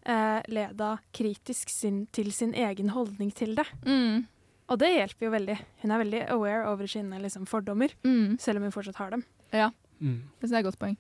eh, 0.06 0.42
Leda 0.48 0.98
kritisk 1.14 1.70
sin, 1.70 2.06
til 2.16 2.32
sin 2.32 2.54
egen 2.54 2.90
holdning 2.96 3.32
til 3.36 3.56
det. 3.56 3.66
Mm. 3.86 4.26
Og 4.70 4.80
det 4.82 4.90
hjelper 4.96 5.28
jo 5.28 5.32
veldig. 5.36 5.58
Hun 5.84 5.92
er 5.94 6.02
veldig 6.02 6.22
aware 6.34 6.68
over 6.72 6.88
sine 6.90 7.20
liksom, 7.22 7.46
fordommer, 7.46 7.90
Mm. 8.04 8.40
selv 8.42 8.58
om 8.58 8.64
hun 8.64 8.72
fortsatt 8.74 8.96
har 9.02 9.12
dem. 9.12 9.24
Ja, 9.54 9.70
Mm. 10.02 10.24
det 10.42 10.52
er 10.52 10.58
et 10.60 10.66
godt 10.66 10.80
poeng. 10.80 10.98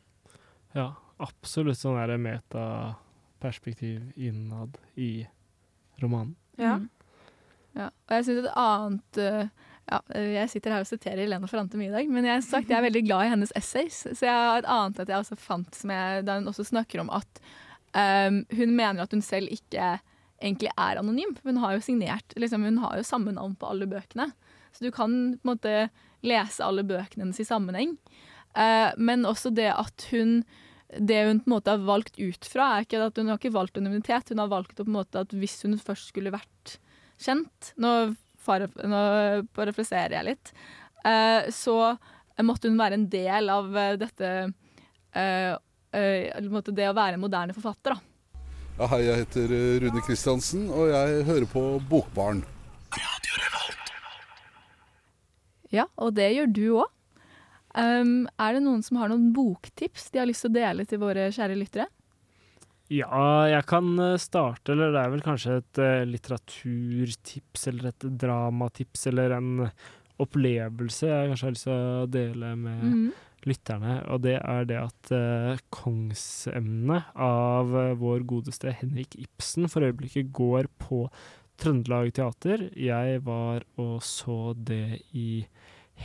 Ja, 0.76 0.92
absolutt 1.20 1.78
sånn 1.78 1.98
der 1.98 2.18
metaperspektiv 2.18 4.12
innad 4.16 4.78
i 4.96 5.26
romanen. 6.02 6.36
Ja. 6.58 6.78
Mm. 6.78 6.90
ja. 7.76 7.90
Og 8.08 8.16
jeg 8.16 8.26
synes 8.28 8.46
et 8.46 8.54
annet 8.56 9.18
eh, 9.18 9.48
ja, 9.90 10.00
Jeg 10.16 10.50
sitter 10.50 10.72
her 10.72 10.80
og 10.86 10.88
siterer 10.90 11.28
Lena 11.30 11.48
Ferrante 11.48 11.78
mye 11.78 11.90
i 11.92 11.94
dag, 11.94 12.08
men 12.10 12.26
jeg, 12.26 12.34
har 12.40 12.42
sagt, 12.46 12.70
jeg 12.72 12.78
er 12.80 12.88
veldig 12.88 13.04
glad 13.06 13.26
i 13.28 13.30
hennes 13.36 13.52
essays. 13.56 14.00
Så 14.18 14.26
jeg 14.26 14.34
har 14.34 14.58
et 14.64 14.66
annet 14.72 15.00
at 15.04 15.12
jeg 15.12 15.20
også 15.20 15.38
fant, 15.38 15.76
som 15.78 15.90
jeg, 15.94 16.24
der 16.26 16.40
hun 16.40 16.48
også 16.50 16.66
snakker 16.66 17.04
om 17.04 17.10
at 17.14 17.42
ehm, 17.98 18.44
hun 18.56 18.76
mener 18.76 19.06
at 19.06 19.16
hun 19.16 19.24
selv 19.26 19.52
ikke 19.54 19.96
egentlig 20.42 20.72
er 20.76 21.00
anonym. 21.00 21.36
Hun 21.44 21.62
har 21.64 21.76
jo 21.76 21.86
signert 21.86 22.36
liksom, 22.36 22.66
Hun 22.68 22.82
har 22.84 22.98
jo 22.98 23.08
samme 23.08 23.34
navn 23.36 23.56
på 23.56 23.70
alle 23.72 23.88
bøkene. 23.88 24.32
Så 24.76 24.84
du 24.86 24.92
kan 24.92 25.38
på 25.40 25.48
en 25.48 25.56
måte 25.56 25.76
lese 26.26 26.66
alle 26.66 26.84
bøkene 26.84 27.26
hennes 27.26 27.40
i 27.40 27.48
sammenheng. 27.48 27.96
Uh, 28.56 28.92
men 28.98 29.26
også 29.28 29.52
det 29.56 29.72
at 29.72 30.08
hun 30.12 30.44
det 30.96 31.18
hun 31.26 31.40
på 31.42 31.50
en 31.50 31.56
måte 31.56 31.74
har 31.74 31.82
valgt 31.84 32.20
ut 32.22 32.46
fra, 32.48 32.68
er 32.76 32.86
ikke 32.86 33.00
at 33.04 33.18
hun 33.18 33.32
har 33.32 33.40
ikke 33.40 33.56
valgt 33.56 33.80
anonymitet. 33.80 34.30
Hun 34.32 34.40
har 34.44 34.52
valgt 34.52 34.78
på 34.78 34.86
en 34.86 34.96
måte 34.96 35.24
at 35.26 35.34
hvis 35.34 35.58
hun 35.66 35.78
først 35.82 36.12
skulle 36.12 36.34
vært 36.36 36.78
kjent 37.20 37.72
Nå, 37.80 37.92
nå 38.84 39.02
parafraserer 39.56 40.18
jeg 40.18 40.28
litt. 40.30 40.52
Uh, 41.06 41.48
så 41.54 41.96
måtte 42.44 42.70
hun 42.70 42.80
være 42.80 43.00
en 43.00 43.08
del 43.12 43.50
av 43.52 43.78
eh, 43.80 43.94
dette 44.00 44.30
eh, 45.16 45.54
eh, 45.96 46.74
Det 46.76 46.90
å 46.90 46.96
være 46.98 47.16
en 47.18 47.24
moderne 47.24 47.56
forfatter, 47.56 47.96
da. 47.96 48.42
Ja, 48.76 48.88
hei, 48.92 49.06
jeg 49.08 49.22
heter 49.24 49.52
eh, 49.56 49.80
Rune 49.86 50.02
Kristiansen, 50.04 50.66
og 50.70 50.90
jeg 50.92 51.24
hører 51.30 51.48
på 51.48 51.62
Bokbarn. 51.90 52.44
Ja, 55.74 55.88
og 56.00 56.14
det 56.16 56.30
gjør 56.36 56.52
du 56.56 56.66
òg. 56.82 56.92
Um, 57.76 58.28
er 58.40 58.56
det 58.56 58.62
noen 58.64 58.84
som 58.86 59.02
har 59.02 59.10
noen 59.12 59.34
boktips 59.36 60.08
de 60.14 60.22
har 60.22 60.28
lyst 60.30 60.46
til 60.46 60.54
å 60.54 60.56
dele 60.56 60.86
til 60.88 61.02
våre 61.02 61.26
kjære 61.36 61.58
lyttere? 61.60 61.90
Ja, 62.94 63.48
jeg 63.50 63.66
kan 63.68 63.90
eh, 64.00 64.14
starte, 64.22 64.72
eller 64.76 64.94
det 64.94 65.02
er 65.02 65.12
vel 65.16 65.24
kanskje 65.26 65.58
et 65.60 65.82
litteraturtips 66.08 67.68
eller 67.72 67.90
et 67.90 68.06
dramatips 68.22 69.08
eller 69.10 69.34
en 69.40 69.50
opplevelse 70.22 71.10
jeg 71.10 71.32
kanskje 71.32 71.48
har 71.50 71.56
lyst 71.58 71.68
til 71.68 71.76
å 71.76 72.06
dele 72.08 72.54
med 72.56 72.84
Mhm. 72.86 73.08
Lytterne. 73.50 74.00
Og 74.12 74.24
det 74.26 74.38
er 74.42 74.68
det 74.70 74.80
at 74.82 75.14
uh, 75.14 75.62
kongsemnet 75.74 77.12
av 77.16 77.74
eh, 77.78 77.96
vår 78.00 78.26
godeste 78.28 78.74
Henrik 78.82 79.18
Ibsen 79.22 79.70
for 79.72 79.86
øyeblikket 79.86 80.34
går 80.36 80.70
på 80.82 81.06
Trøndelag 81.62 82.12
Teater. 82.18 82.68
Jeg 82.76 83.22
var 83.26 83.64
og 83.80 84.04
så 84.04 84.54
det 84.58 85.02
i 85.16 85.46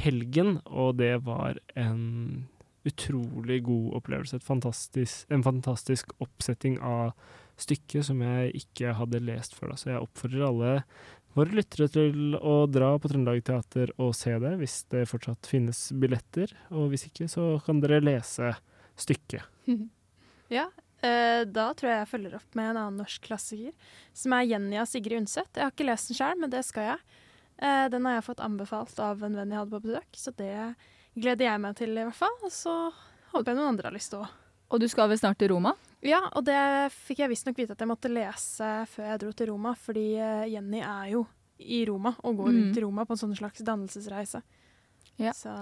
helgen, 0.05 0.61
og 0.66 1.00
det 1.00 1.16
var 1.26 1.59
en 1.74 2.46
utrolig 2.87 3.61
god 3.66 3.96
opplevelse. 4.00 4.40
Fantastisk, 4.44 5.26
en 5.31 5.44
fantastisk 5.44 6.12
oppsetting 6.22 6.79
av 6.81 7.12
stykket 7.61 8.07
som 8.09 8.22
jeg 8.24 8.55
ikke 8.62 8.94
hadde 8.96 9.20
lest 9.24 9.57
før. 9.57 9.72
Da. 9.72 9.81
Så 9.81 9.90
jeg 9.92 10.05
oppfordrer 10.05 10.46
alle 10.46 10.74
våre 11.37 11.55
lyttere 11.55 11.88
til 11.93 12.37
å 12.37 12.64
dra 12.71 12.90
på 12.99 13.11
Trøndelag 13.11 13.43
Teater 13.47 13.93
og 14.01 14.12
se 14.19 14.33
det, 14.43 14.57
hvis 14.61 14.83
det 14.93 15.07
fortsatt 15.11 15.49
finnes 15.51 15.88
billetter. 16.03 16.53
Og 16.75 16.90
hvis 16.93 17.07
ikke, 17.09 17.29
så 17.31 17.53
kan 17.64 17.83
dere 17.83 18.03
lese 18.03 18.53
stykket. 19.01 19.47
ja, 20.59 20.66
eh, 21.07 21.43
da 21.47 21.71
tror 21.77 21.93
jeg 21.93 22.03
jeg 22.03 22.11
følger 22.12 22.38
opp 22.40 22.59
med 22.59 22.73
en 22.73 22.83
annen 22.85 23.03
norsk 23.05 23.29
klassiker, 23.29 23.75
som 24.16 24.35
er 24.37 24.49
'Jenny' 24.49 24.81
av 24.83 24.88
Sigrid 24.90 25.23
Undset. 25.23 25.53
Jeg 25.55 25.66
har 25.66 25.75
ikke 25.75 25.88
lest 25.88 26.11
den 26.11 26.21
sjøl, 26.21 26.40
men 26.40 26.53
det 26.53 26.64
skal 26.66 26.93
jeg. 26.93 27.21
Eh, 27.61 27.87
den 27.93 28.09
har 28.09 28.19
jeg 28.19 28.29
fått 28.31 28.43
anbefalt 28.45 28.99
av 29.05 29.23
en 29.23 29.37
venn 29.37 29.53
jeg 29.53 29.61
hadde 29.61 29.77
på 29.77 29.85
besøk, 29.87 30.11
så 30.16 30.35
det 30.37 30.75
gleder 31.14 31.47
jeg 31.47 31.62
meg 31.62 31.77
til 31.79 31.95
i 31.95 32.07
hvert 32.07 32.21
fall. 32.23 32.37
Og 32.43 32.53
så 32.55 32.75
håper 33.35 33.53
jeg 33.53 33.61
noen 33.61 33.75
andre 33.75 33.90
har 33.90 33.97
lyst 33.97 34.14
til 34.14 34.25
å 34.25 34.29
Og 34.71 34.79
du 34.79 34.87
skal 34.87 35.11
vel 35.11 35.19
snart 35.19 35.38
til 35.38 35.51
Roma? 35.51 35.75
Ja, 36.03 36.23
og 36.33 36.45
det 36.47 36.57
fikk 36.95 37.19
jeg 37.21 37.29
visstnok 37.35 37.59
vite 37.61 37.75
at 37.77 37.83
jeg 37.83 37.89
måtte 37.91 38.09
lese 38.13 38.69
før 38.89 39.05
jeg 39.11 39.21
dro 39.21 39.33
til 39.37 39.51
Roma, 39.53 39.75
fordi 39.77 40.07
eh, 40.17 40.47
Jenny 40.55 40.81
er 40.81 41.11
jo 41.13 41.27
i 41.61 41.83
Roma 41.85 42.15
og 42.25 42.39
går 42.39 42.47
rundt 42.55 42.73
Mm. 42.73 42.79
i 42.79 42.85
Roma 42.87 43.05
på 43.05 43.13
en 43.13 43.21
sånn 43.21 43.37
slags 43.37 43.61
dannelsesreise. 43.61 44.41
Ja. 45.21 45.33
Så 45.37 45.53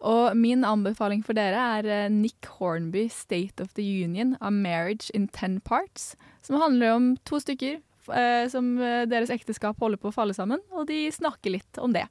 Og 0.00 0.36
min 0.36 0.64
anbefaling 0.64 1.22
for 1.24 1.34
dere 1.36 1.60
er 1.78 1.86
eh, 1.86 2.08
Nick 2.08 2.46
Hornby, 2.58 3.08
'State 3.10 3.60
of 3.60 3.74
the 3.74 3.82
Union', 3.82 4.36
A 4.40 4.50
Marriage 4.50 5.10
in 5.14 5.28
Ten 5.28 5.60
Parts. 5.60 6.16
Som 6.42 6.60
handler 6.60 6.94
om 6.96 7.16
to 7.24 7.36
stykker 7.40 7.82
eh, 8.12 8.48
som 8.48 8.78
eh, 8.80 9.04
deres 9.06 9.30
ekteskap 9.30 9.78
holder 9.80 9.96
på 10.00 10.08
å 10.08 10.14
falle 10.16 10.34
sammen, 10.34 10.60
og 10.72 10.86
de 10.88 11.10
snakker 11.12 11.52
litt 11.52 11.78
om 11.78 11.92
det. 11.92 12.06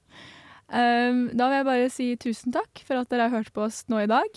Um, 0.73 1.27
da 1.35 1.49
vil 1.49 1.57
jeg 1.59 1.65
bare 1.67 1.89
si 1.91 2.15
tusen 2.17 2.53
takk 2.53 2.81
for 2.87 2.95
at 2.97 3.09
dere 3.09 3.27
har 3.29 3.35
hørt 3.43 3.51
på 3.53 3.61
oss 3.65 3.83
nå 3.89 3.99
i 4.01 4.07
dag. 4.09 4.29